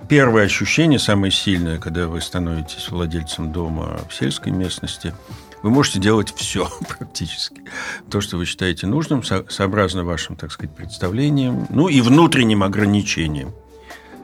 Первое 0.07 0.45
ощущение, 0.45 0.99
самое 0.99 1.31
сильное, 1.31 1.79
когда 1.79 2.07
вы 2.07 2.21
становитесь 2.21 2.89
владельцем 2.89 3.51
дома 3.51 3.99
в 4.09 4.13
сельской 4.13 4.51
местности, 4.51 5.13
вы 5.61 5.69
можете 5.71 5.99
делать 5.99 6.33
все 6.35 6.69
практически. 6.87 7.63
То, 8.09 8.21
что 8.21 8.37
вы 8.37 8.45
считаете 8.45 8.87
нужным, 8.87 9.23
сообразно 9.23 10.03
вашим, 10.03 10.35
так 10.35 10.51
сказать, 10.51 10.75
представлениям, 10.75 11.67
ну 11.69 11.87
и 11.87 12.01
внутренним 12.01 12.63
ограничениям. 12.63 13.53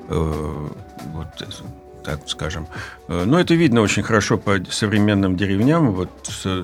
Вот 0.08 1.42
так 2.06 2.30
скажем. 2.30 2.68
Э, 3.08 3.24
но 3.26 3.40
это 3.40 3.56
видно 3.56 3.82
очень 3.82 4.04
хорошо 4.04 4.38
по 4.38 4.60
современным 4.70 5.36
деревням, 5.36 5.92
вот 5.92 6.10
э, 6.46 6.64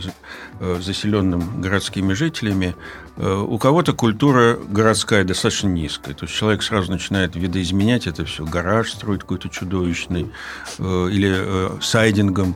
заселенным 0.79 1.61
городскими 1.61 2.13
жителями. 2.13 2.75
Э, 3.17 3.35
у 3.35 3.57
кого-то 3.57 3.93
культура 3.93 4.57
городская 4.69 5.23
достаточно 5.23 5.67
низкая. 5.67 6.13
То 6.13 6.25
есть 6.25 6.35
человек 6.35 6.61
сразу 6.63 6.91
начинает 6.91 7.35
видоизменять 7.35 8.07
это 8.07 8.23
все. 8.25 8.45
Гараж 8.45 8.91
строить 8.91 9.21
какой-то 9.21 9.49
чудовищный. 9.49 10.31
Или 10.79 11.81
сайдингом 11.81 12.55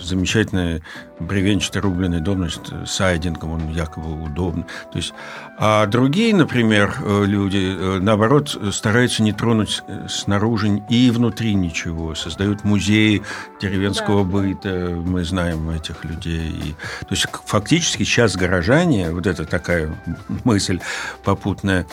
замечательные 0.00 0.82
бревенчатый 1.20 1.82
рубленый 1.82 2.20
дом, 2.20 2.38
значит, 2.38 2.72
сайдингом 2.86 3.52
он 3.52 3.70
якобы 3.70 4.22
удобно. 4.22 4.64
То 4.92 4.98
есть, 4.98 5.14
а 5.56 5.86
другие, 5.86 6.34
например, 6.34 6.96
э, 7.00 7.24
люди, 7.26 7.76
э, 7.78 7.98
наоборот, 8.00 8.58
стараются 8.72 9.22
не 9.22 9.32
тронуть 9.32 9.82
э, 9.86 10.06
снаружи 10.08 10.82
и 10.88 11.10
внутри 11.10 11.54
ничего. 11.54 12.14
Создают 12.14 12.64
музеи 12.64 13.22
деревенского 13.60 14.24
да. 14.24 14.30
быта. 14.30 15.02
Мы 15.04 15.24
знаем 15.24 15.70
этих 15.70 16.04
людей. 16.04 16.50
И, 16.50 16.72
то 17.00 17.12
есть, 17.12 17.26
фактически 17.44 18.02
сейчас 18.02 18.36
горожане, 18.36 19.12
вот 19.12 19.26
это 19.26 19.44
такая 19.44 19.94
мысль 20.42 20.80
попутная, 21.22 21.86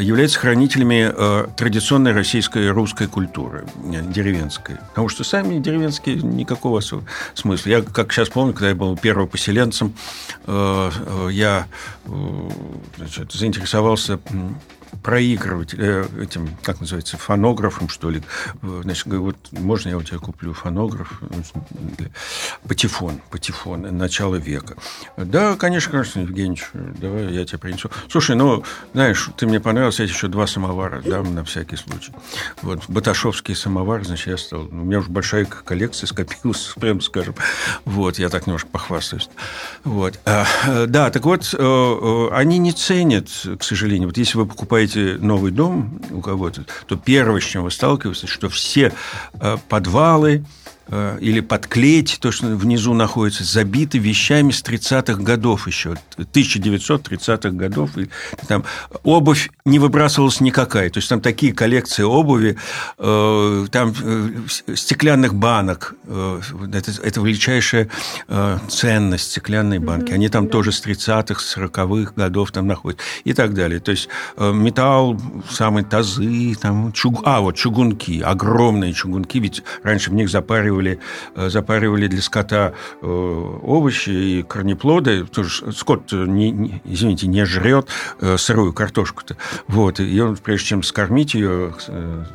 являются 0.00 0.38
хранителями 0.38 1.12
традиционной 1.56 2.12
российской 2.12 2.70
русской 2.70 3.08
культуры, 3.08 3.66
деревенской. 3.84 4.76
Потому 4.88 5.08
что 5.08 5.24
сами 5.24 5.58
деревенские 5.58 6.16
никакого 6.16 6.80
смысла. 7.34 7.68
Я, 7.68 7.82
как 7.82 8.12
сейчас 8.12 8.30
помню, 8.30 8.54
когда 8.62 8.68
я 8.68 8.74
был 8.76 8.96
первопоселенцем, 8.96 9.92
я 10.46 11.66
значит, 12.96 13.32
заинтересовался 13.32 14.20
проигрывать 15.02 15.74
э, 15.74 16.06
этим, 16.20 16.48
как 16.62 16.80
называется, 16.80 17.16
фонографом, 17.16 17.88
что 17.88 18.10
ли. 18.10 18.22
Значит, 18.62 19.06
говорю, 19.06 19.24
вот 19.24 19.36
можно 19.52 19.88
я 19.88 19.96
у 19.96 20.02
тебя 20.02 20.18
куплю 20.18 20.52
фонограф? 20.52 21.20
Патефон, 22.66 23.20
патефон, 23.30 23.96
начало 23.96 24.36
века. 24.36 24.76
Да, 25.16 25.56
конечно, 25.56 25.90
конечно, 25.90 26.20
Евгеньевич, 26.20 26.66
давай 26.72 27.32
я 27.32 27.44
тебе 27.44 27.58
принесу. 27.58 27.90
Слушай, 28.08 28.36
ну, 28.36 28.64
знаешь, 28.92 29.28
ты 29.36 29.46
мне 29.46 29.60
понравился, 29.60 30.02
я 30.02 30.08
еще 30.08 30.28
два 30.28 30.46
самовара 30.46 31.02
дам 31.02 31.34
на 31.34 31.44
всякий 31.44 31.76
случай. 31.76 32.12
Вот, 32.62 32.84
баташовский 32.88 33.54
самовар, 33.54 34.04
значит, 34.04 34.26
я 34.28 34.36
стал... 34.36 34.62
У 34.62 34.74
меня 34.74 34.98
уже 34.98 35.10
большая 35.10 35.44
коллекция 35.44 36.06
скопилась, 36.06 36.72
прям 36.80 37.00
скажем. 37.00 37.34
Вот, 37.84 38.18
я 38.18 38.28
так 38.28 38.46
немножко 38.46 38.68
похвастаюсь. 38.68 39.28
Вот. 39.84 40.18
А, 40.24 40.46
да, 40.86 41.10
так 41.10 41.24
вот, 41.24 41.54
э, 41.54 41.58
э, 41.58 42.28
они 42.32 42.58
не 42.58 42.72
ценят, 42.72 43.28
к 43.58 43.62
сожалению. 43.62 44.08
Вот 44.08 44.16
если 44.16 44.38
вы 44.38 44.46
покупаете 44.46 44.91
покупаете 44.92 45.18
новый 45.24 45.50
дом 45.50 46.00
у 46.10 46.20
кого-то, 46.20 46.64
то 46.86 46.96
первое, 46.96 47.40
с 47.40 47.44
чем 47.44 47.64
вы 47.64 47.70
сталкиваетесь, 47.70 48.28
что 48.28 48.48
все 48.48 48.92
э, 49.34 49.56
подвалы, 49.68 50.44
или 50.90 51.40
подклеить 51.40 52.18
то, 52.20 52.30
что 52.30 52.46
внизу 52.46 52.92
находится, 52.92 53.44
забиты 53.44 53.98
вещами 53.98 54.50
с 54.50 54.62
30-х 54.62 55.22
годов 55.22 55.66
еще, 55.66 55.96
1930-х 56.18 57.50
годов. 57.50 57.96
И 57.96 58.08
там 58.46 58.64
обувь 59.02 59.50
не 59.64 59.78
выбрасывалась 59.78 60.40
никакая. 60.40 60.90
То 60.90 60.98
есть 60.98 61.08
там 61.08 61.20
такие 61.20 61.54
коллекции 61.54 62.02
обуви, 62.02 62.58
э, 62.98 63.66
там 63.70 63.94
э, 64.02 64.74
стеклянных 64.74 65.34
банок. 65.34 65.94
Это, 66.04 66.92
это 67.02 67.20
величайшая 67.20 67.88
ценность 68.68 69.30
стеклянной 69.30 69.78
банки. 69.78 70.12
Они 70.12 70.28
там 70.28 70.48
тоже 70.48 70.72
с 70.72 70.84
30-х, 70.84 71.40
40-х 71.40 72.12
годов 72.16 72.50
там 72.50 72.66
находятся 72.66 73.04
и 73.24 73.32
так 73.32 73.54
далее. 73.54 73.80
То 73.80 73.92
есть 73.92 74.08
металл, 74.36 75.20
самые 75.48 75.84
тазы, 75.84 76.54
там, 76.60 76.92
чуг... 76.92 77.22
а, 77.24 77.40
вот 77.40 77.56
чугунки, 77.56 78.20
огромные 78.20 78.92
чугунки, 78.92 79.38
ведь 79.38 79.62
раньше 79.82 80.10
в 80.10 80.14
них 80.14 80.28
запаривали 80.28 80.71
запаривали, 80.72 80.98
э, 81.34 81.50
запаривали 81.50 82.06
для 82.06 82.22
скота 82.22 82.72
э, 83.00 83.06
овощи 83.06 84.10
и 84.10 84.42
корнеплоды. 84.42 85.24
Тоже 85.24 85.72
скот, 85.72 86.12
не, 86.12 86.50
не, 86.50 86.82
извините, 86.84 87.26
не 87.26 87.44
жрет 87.44 87.88
э, 88.20 88.36
сырую 88.38 88.72
картошку-то. 88.72 89.36
Вот. 89.68 90.00
И 90.00 90.20
он, 90.20 90.36
прежде 90.36 90.68
чем 90.68 90.82
скормить 90.82 91.34
ее, 91.34 91.74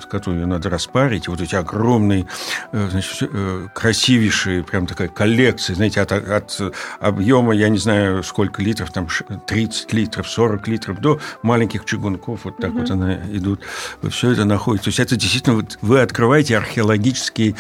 скоту 0.01 0.31
ее 0.31 0.45
надо 0.45 0.69
распарить. 0.69 1.27
вот 1.27 1.41
эти 1.41 1.55
огромные, 1.55 2.27
значит, 2.71 3.29
красивейшие, 3.73 4.63
прям 4.63 4.88
такая 4.88 5.07
коллекция, 5.07 5.75
знаете, 5.75 6.01
от, 6.01 6.11
от 6.11 6.61
объема, 6.99 7.53
я 7.53 7.69
не 7.69 7.77
знаю, 7.77 8.23
сколько 8.23 8.61
литров, 8.61 8.91
там 8.91 9.07
30 9.47 9.93
литров, 9.93 10.29
40 10.29 10.67
литров, 10.67 10.99
до 10.99 11.19
маленьких 11.41 11.85
чугунков, 11.85 12.41
вот 12.45 12.57
так 12.57 12.71
угу. 12.71 12.79
вот 12.79 12.91
она 12.91 13.15
идут. 13.31 13.61
Все 14.09 14.31
это 14.31 14.45
находится. 14.45 14.85
То 14.85 14.89
есть 14.89 14.99
это 14.99 15.15
действительно, 15.15 15.55
вот 15.57 15.77
вы 15.81 16.01
открываете 16.01 16.57
археологический, 16.57 17.55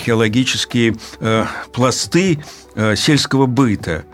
археологические 0.00 0.96
э, 1.20 1.44
пласты 1.72 2.42
э, 2.74 2.96
сельского 2.96 3.46
быта. 3.46 4.04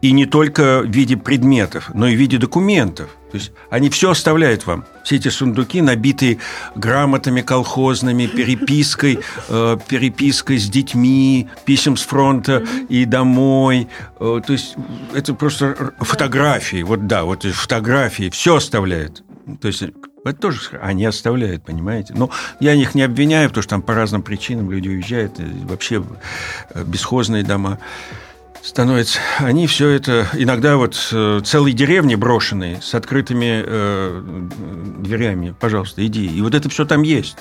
И 0.00 0.12
не 0.12 0.26
только 0.26 0.82
в 0.84 0.90
виде 0.90 1.16
предметов, 1.16 1.90
но 1.94 2.06
и 2.06 2.14
в 2.14 2.18
виде 2.18 2.38
документов. 2.38 3.10
То 3.32 3.36
есть 3.36 3.52
они 3.68 3.90
все 3.90 4.10
оставляют 4.10 4.64
вам. 4.66 4.84
Все 5.04 5.16
эти 5.16 5.28
сундуки, 5.28 5.82
набитые 5.82 6.38
грамотами 6.76 7.42
колхозными, 7.42 8.26
перепиской, 8.26 9.18
э, 9.48 9.78
перепиской 9.88 10.58
с 10.58 10.68
детьми, 10.68 11.48
писем 11.64 11.96
с 11.96 12.02
фронта 12.02 12.64
и 12.88 13.04
домой. 13.04 13.88
Э, 14.20 14.40
то 14.44 14.52
есть 14.52 14.76
это 15.14 15.34
просто 15.34 15.92
фотографии. 16.00 16.82
Вот 16.82 17.06
да, 17.06 17.24
вот 17.24 17.42
фотографии. 17.42 18.30
Все 18.30 18.56
оставляют. 18.56 19.22
То 19.60 19.68
есть 19.68 19.82
это 20.28 20.40
тоже 20.40 20.60
они 20.80 21.04
оставляют, 21.04 21.64
понимаете? 21.64 22.14
Но 22.14 22.30
я 22.60 22.74
их 22.74 22.94
не 22.94 23.02
обвиняю, 23.02 23.48
потому 23.48 23.62
что 23.62 23.70
там 23.70 23.82
по 23.82 23.94
разным 23.94 24.22
причинам 24.22 24.70
люди 24.70 24.88
уезжают, 24.88 25.34
вообще 25.64 26.02
э, 26.70 26.84
бесхозные 26.84 27.44
дома 27.44 27.78
становятся. 28.62 29.20
Они 29.38 29.66
все 29.66 29.88
это 29.88 30.26
иногда 30.34 30.76
вот 30.76 31.08
э, 31.12 31.40
целые 31.44 31.74
деревни 31.74 32.14
брошенные 32.14 32.80
с 32.82 32.94
открытыми 32.94 33.64
э, 33.64 34.48
дверями. 34.98 35.54
Пожалуйста, 35.58 36.04
иди. 36.06 36.26
И 36.26 36.40
вот 36.40 36.54
это 36.54 36.68
все 36.68 36.84
там 36.84 37.02
есть. 37.02 37.36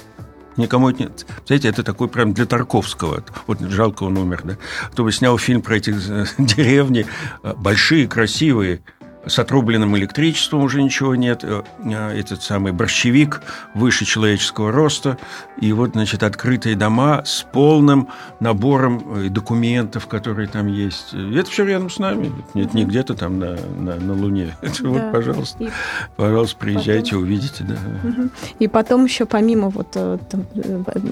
Никому 0.56 0.90
это 0.90 1.04
нет. 1.04 1.26
Знаете, 1.46 1.68
это 1.70 1.84
такой 1.84 2.08
прям 2.08 2.34
для 2.34 2.46
Тарковского. 2.46 3.24
Вот 3.46 3.60
жалко 3.60 4.04
он 4.04 4.18
умер, 4.18 4.42
да. 4.44 4.58
Кто 4.92 5.04
бы 5.04 5.12
снял 5.12 5.38
фильм 5.38 5.62
про 5.62 5.78
эти 5.78 5.92
э, 5.92 6.26
деревни, 6.38 7.06
большие, 7.44 8.08
красивые, 8.08 8.82
с 9.28 9.40
отрубленным 9.40 9.98
электричеством 9.98 10.62
уже 10.62 10.82
ничего 10.82 11.16
нет. 11.16 11.44
Э, 11.44 11.64
э, 11.84 12.20
этот 12.20 12.42
самый 12.42 12.72
борщевик 12.72 13.42
выше 13.74 14.06
человеческого 14.06 14.72
роста. 14.72 15.18
И 15.60 15.72
вот, 15.74 15.92
значит, 15.92 16.24
открытые 16.24 16.76
дома 16.76 17.24
с 17.26 17.44
полным 17.44 18.10
набором 18.40 19.26
э, 19.26 19.30
документов, 19.30 20.08
которые 20.08 20.48
там 20.48 20.68
есть. 20.68 21.14
И 21.14 21.36
это 21.36 21.50
все 21.50 21.66
рядом 21.66 21.90
с 21.90 22.00
нами. 22.00 22.32
Нет, 22.54 22.74
не 22.74 22.86
где-то 22.86 23.14
там 23.16 23.40
на, 23.40 23.58
на, 23.78 23.96
на 23.96 24.14
Луне. 24.14 24.56
Это 24.62 24.84
да. 24.84 24.90
вот, 24.90 25.12
пожалуйста, 25.12 25.64
и 25.64 25.70
пожалуйста, 26.16 26.58
приезжайте, 26.58 27.12
потом... 27.12 27.24
увидите. 27.24 27.64
Да. 27.64 27.78
И 28.60 28.68
потом 28.68 29.06
еще 29.06 29.26
помимо 29.26 29.70
вот 29.70 29.92
там, 29.92 30.46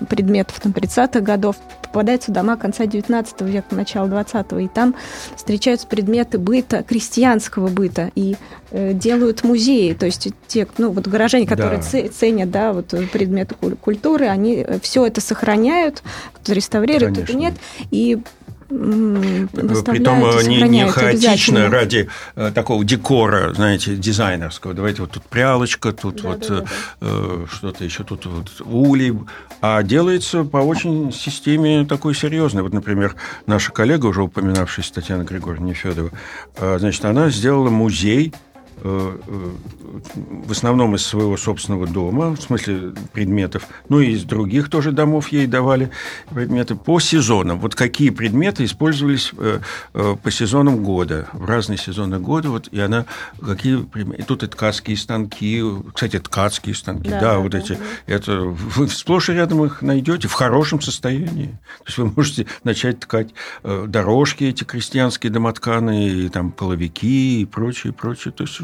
предметов 0.10 0.60
там, 0.60 0.72
30-х 0.72 1.22
годов 1.22 1.56
попадаются 1.82 2.32
дома 2.32 2.58
конца 2.58 2.86
19 2.86 3.42
века, 3.42 3.76
начала 3.76 4.08
20-го, 4.08 4.60
и 4.60 4.68
там 4.68 4.96
встречаются 5.36 5.88
предметы 5.88 6.38
быта, 6.38 6.84
крестьянского 6.84 7.68
быта, 7.68 8.05
и 8.16 8.36
э, 8.72 8.94
делают 8.94 9.44
музеи, 9.44 9.94
то 9.94 10.06
есть 10.06 10.30
те, 10.48 10.68
ну 10.78 10.92
вот 10.92 11.08
горожане, 11.08 11.48
которые 11.48 11.80
да. 11.80 12.10
ценят, 12.10 12.52
да, 12.52 12.74
вот 12.74 12.94
предметы 13.12 13.56
культуры, 13.56 14.28
они 14.28 14.58
э, 14.58 14.80
все 14.82 15.06
это 15.06 15.22
сохраняют, 15.22 16.04
реставрируют, 16.48 17.18
это 17.18 17.34
нет, 17.34 17.54
и 17.92 18.20
Притом 18.68 20.26
э, 20.26 20.44
не, 20.44 20.62
не 20.64 20.88
хаотично 20.88 21.70
ради 21.70 22.10
э, 22.36 22.52
такого 22.54 22.84
декора, 22.84 23.54
знаете, 23.54 23.96
дизайнерского. 23.96 24.74
Давайте 24.74 25.02
вот 25.02 25.12
тут 25.12 25.24
прялочка, 25.24 25.92
тут 25.92 26.22
да, 26.22 26.30
вот 26.30 26.48
да, 26.48 26.60
да. 26.62 26.66
Э, 27.02 27.46
что-то 27.52 27.84
еще, 27.84 28.04
тут 28.04 28.26
вот 28.26 28.62
улей. 28.66 29.14
А 29.62 29.84
делается 29.84 30.44
по 30.44 30.58
очень 30.58 31.12
системе 31.12 31.86
такой 31.86 32.16
серьезной. 32.16 32.64
Вот, 32.64 32.74
например, 32.74 33.16
наша 33.46 33.72
коллега, 33.72 34.08
уже 34.08 34.24
упоминавшаяся 34.24 34.94
Татьяна 34.94 35.24
Григорьевна 35.24 35.70
Нефедова, 35.70 36.12
значит, 36.58 37.06
она 37.06 37.30
сделала 37.30 37.70
музей 37.70 38.34
Э, 38.34 38.34
э, 38.34 38.55
в 38.84 40.52
основном 40.52 40.96
из 40.96 41.06
своего 41.06 41.38
собственного 41.38 41.88
дома, 41.88 42.36
в 42.36 42.42
смысле 42.42 42.94
предметов, 43.14 43.68
ну 43.90 44.00
и 44.00 44.12
из 44.12 44.24
других 44.24 44.70
тоже 44.70 44.92
домов 44.92 45.30
ей 45.30 45.48
давали 45.48 45.92
предметы 46.30 46.76
по 46.76 47.00
сезонам. 47.00 47.60
Вот 47.60 47.76
какие 47.76 48.10
предметы 48.10 48.66
использовались 48.66 49.32
э, 49.38 49.60
по 49.94 50.32
сезонам 50.32 50.84
года, 50.84 51.28
в 51.34 51.46
разные 51.46 51.78
сезоны 51.78 52.20
года, 52.20 52.50
вот, 52.50 52.68
и 52.72 52.80
она 52.80 53.06
какие 53.42 53.78
предметы, 53.78 54.24
тут 54.24 54.44
и 54.44 54.48
ткацкие 54.48 54.98
станки, 54.98 55.64
кстати, 55.94 56.20
ткацкие 56.20 56.76
станки, 56.76 57.10
да, 57.10 57.20
да 57.20 57.40
вот 57.40 57.52
да, 57.52 57.60
эти, 57.60 57.74
да. 57.74 57.80
это 58.08 58.42
вы 58.42 58.88
сплошь 58.90 59.30
и 59.30 59.34
рядом 59.34 59.64
их 59.66 59.82
найдете 59.82 60.28
в 60.28 60.34
хорошем 60.34 60.82
состоянии. 60.82 61.48
То 61.80 61.86
есть 61.88 61.98
вы 61.98 62.12
можете 62.16 62.46
начать 62.64 63.00
ткать 63.00 63.34
дорожки 63.64 64.44
эти 64.44 64.64
крестьянские 64.64 65.32
домотканые, 65.32 66.30
там 66.30 66.52
половики 66.52 67.42
и 67.42 67.46
прочее, 67.46 67.94
прочее. 67.94 68.34
То 68.36 68.44
есть 68.44 68.60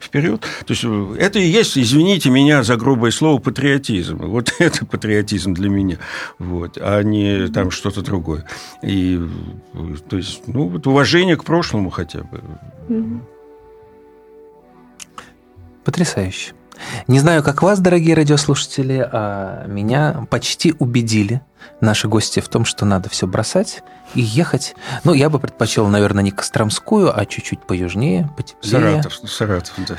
вперед. 0.00 0.40
То 0.66 0.72
есть 0.72 0.84
это 1.18 1.38
и 1.38 1.46
есть, 1.46 1.76
извините 1.76 2.30
меня 2.30 2.62
за 2.62 2.76
грубое 2.76 3.10
слово, 3.10 3.38
патриотизм. 3.38 4.18
Вот 4.18 4.54
это 4.58 4.86
патриотизм 4.86 5.54
для 5.54 5.68
меня, 5.68 5.98
вот, 6.38 6.78
а 6.80 7.02
не 7.02 7.48
там 7.48 7.70
что-то 7.70 8.02
другое. 8.02 8.44
И, 8.82 9.20
то 10.08 10.16
есть, 10.16 10.42
ну, 10.46 10.68
вот 10.68 10.86
уважение 10.86 11.36
к 11.36 11.44
прошлому 11.44 11.90
хотя 11.90 12.20
бы. 12.20 12.42
Потрясающе. 15.84 16.52
Не 17.08 17.18
знаю, 17.18 17.42
как 17.42 17.62
вас, 17.62 17.80
дорогие 17.80 18.14
радиослушатели, 18.14 19.08
а 19.10 19.66
меня 19.66 20.26
почти 20.30 20.74
убедили– 20.78 21.40
наши 21.80 22.08
гости 22.08 22.40
в 22.40 22.48
том, 22.48 22.64
что 22.64 22.84
надо 22.84 23.08
все 23.08 23.26
бросать 23.26 23.82
и 24.14 24.20
ехать. 24.20 24.74
Ну, 25.04 25.12
я 25.12 25.30
бы 25.30 25.38
предпочел, 25.38 25.86
наверное, 25.88 26.22
не 26.22 26.30
Костромскую, 26.30 27.16
а 27.16 27.26
чуть-чуть 27.26 27.60
поюжнее, 27.60 28.28
потеплее. 28.36 29.02
Саратов, 29.02 29.30
Саратов, 29.30 29.74
да. 29.86 29.96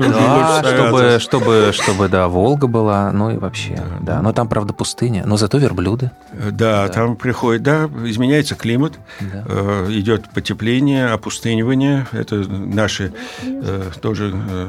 Да, 0.00 0.62
чтобы, 0.62 1.18
чтобы, 1.20 1.70
чтобы, 1.72 2.08
да, 2.08 2.28
Волга 2.28 2.66
была, 2.66 3.12
ну 3.12 3.30
и 3.30 3.36
вообще, 3.36 3.82
да. 4.00 4.22
Но 4.22 4.32
там, 4.32 4.48
правда, 4.48 4.72
пустыня, 4.72 5.24
но 5.26 5.36
зато 5.36 5.58
верблюды. 5.58 6.10
Да, 6.32 6.88
там 6.88 7.16
приходит, 7.16 7.62
да, 7.62 7.88
изменяется 8.04 8.54
климат, 8.54 8.94
э, 9.20 9.86
идет 9.90 10.28
потепление, 10.30 11.08
опустынивание. 11.08 12.06
Это 12.12 12.36
наши 12.36 13.12
э, 13.42 13.90
тоже 14.00 14.32
э, 14.34 14.68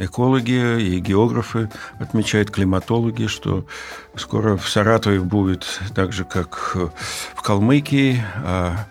экологи 0.00 0.80
и 0.80 1.00
географы 1.00 1.70
отмечают, 1.98 2.50
климатологи, 2.50 3.26
что 3.26 3.64
скоро 4.16 4.56
в 4.56 4.68
Саратове 4.68 5.20
будет 5.20 5.64
так 5.94 6.12
же, 6.12 6.24
как 6.24 6.76
в 7.34 7.42
Калмыкии, 7.42 8.21
а 8.44 8.86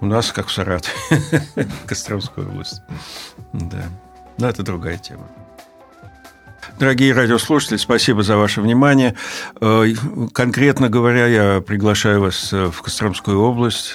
у 0.00 0.06
нас 0.06 0.32
как 0.32 0.48
в 0.48 0.52
Саратове, 0.52 0.94
Костромской 1.86 2.44
области. 2.44 2.82
Да. 3.52 3.84
Но 4.38 4.48
это 4.48 4.62
другая 4.62 4.98
тема. 4.98 5.26
Дорогие 6.78 7.12
радиослушатели, 7.12 7.76
спасибо 7.76 8.22
за 8.22 8.36
ваше 8.36 8.60
внимание. 8.60 9.14
Э, 9.60 9.86
конкретно 10.32 10.88
говоря, 10.88 11.26
я 11.26 11.60
приглашаю 11.60 12.20
вас 12.20 12.50
в 12.52 12.82
Костромскую 12.82 13.40
область, 13.40 13.94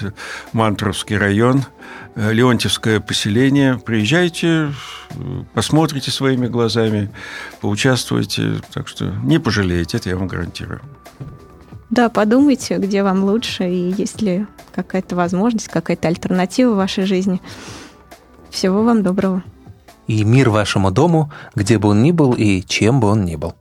Мантуровский 0.54 1.18
район, 1.18 1.64
э, 2.14 2.32
Леонтьевское 2.32 3.00
поселение. 3.00 3.78
Приезжайте, 3.78 4.72
посмотрите 5.52 6.10
своими 6.10 6.46
глазами, 6.46 7.10
поучаствуйте. 7.60 8.62
Так 8.72 8.88
что 8.88 9.04
не 9.24 9.38
пожалеете, 9.38 9.98
это 9.98 10.08
я 10.08 10.16
вам 10.16 10.26
гарантирую. 10.26 10.80
Да, 11.90 12.08
подумайте, 12.08 12.78
где 12.78 13.02
вам 13.02 13.24
лучше, 13.24 13.68
и 13.68 13.90
есть 13.90 14.22
ли 14.22 14.46
какая-то 14.72 15.16
возможность, 15.16 15.66
какая-то 15.66 16.06
альтернатива 16.06 16.72
в 16.72 16.76
вашей 16.76 17.04
жизни. 17.04 17.40
Всего 18.48 18.84
вам 18.84 19.02
доброго. 19.02 19.42
И 20.06 20.22
мир 20.24 20.50
вашему 20.50 20.92
дому, 20.92 21.32
где 21.54 21.78
бы 21.78 21.88
он 21.88 22.02
ни 22.02 22.12
был 22.12 22.32
и 22.34 22.62
чем 22.62 23.00
бы 23.00 23.08
он 23.08 23.24
ни 23.24 23.34
был. 23.36 23.54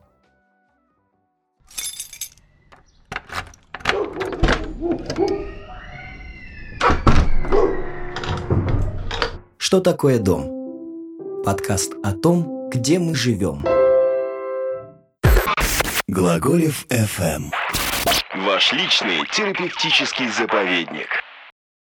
Что 9.57 9.79
такое 9.79 10.19
дом? 10.19 11.43
Подкаст 11.43 11.93
о 12.03 12.13
том, 12.13 12.69
где 12.69 12.99
мы 12.99 13.15
живем. 13.15 13.63
Глаголев 16.07 16.85
FM. 16.89 17.51
Ваш 18.45 18.71
личный 18.71 19.25
терапевтический 19.25 20.29
заповедник. 20.29 21.09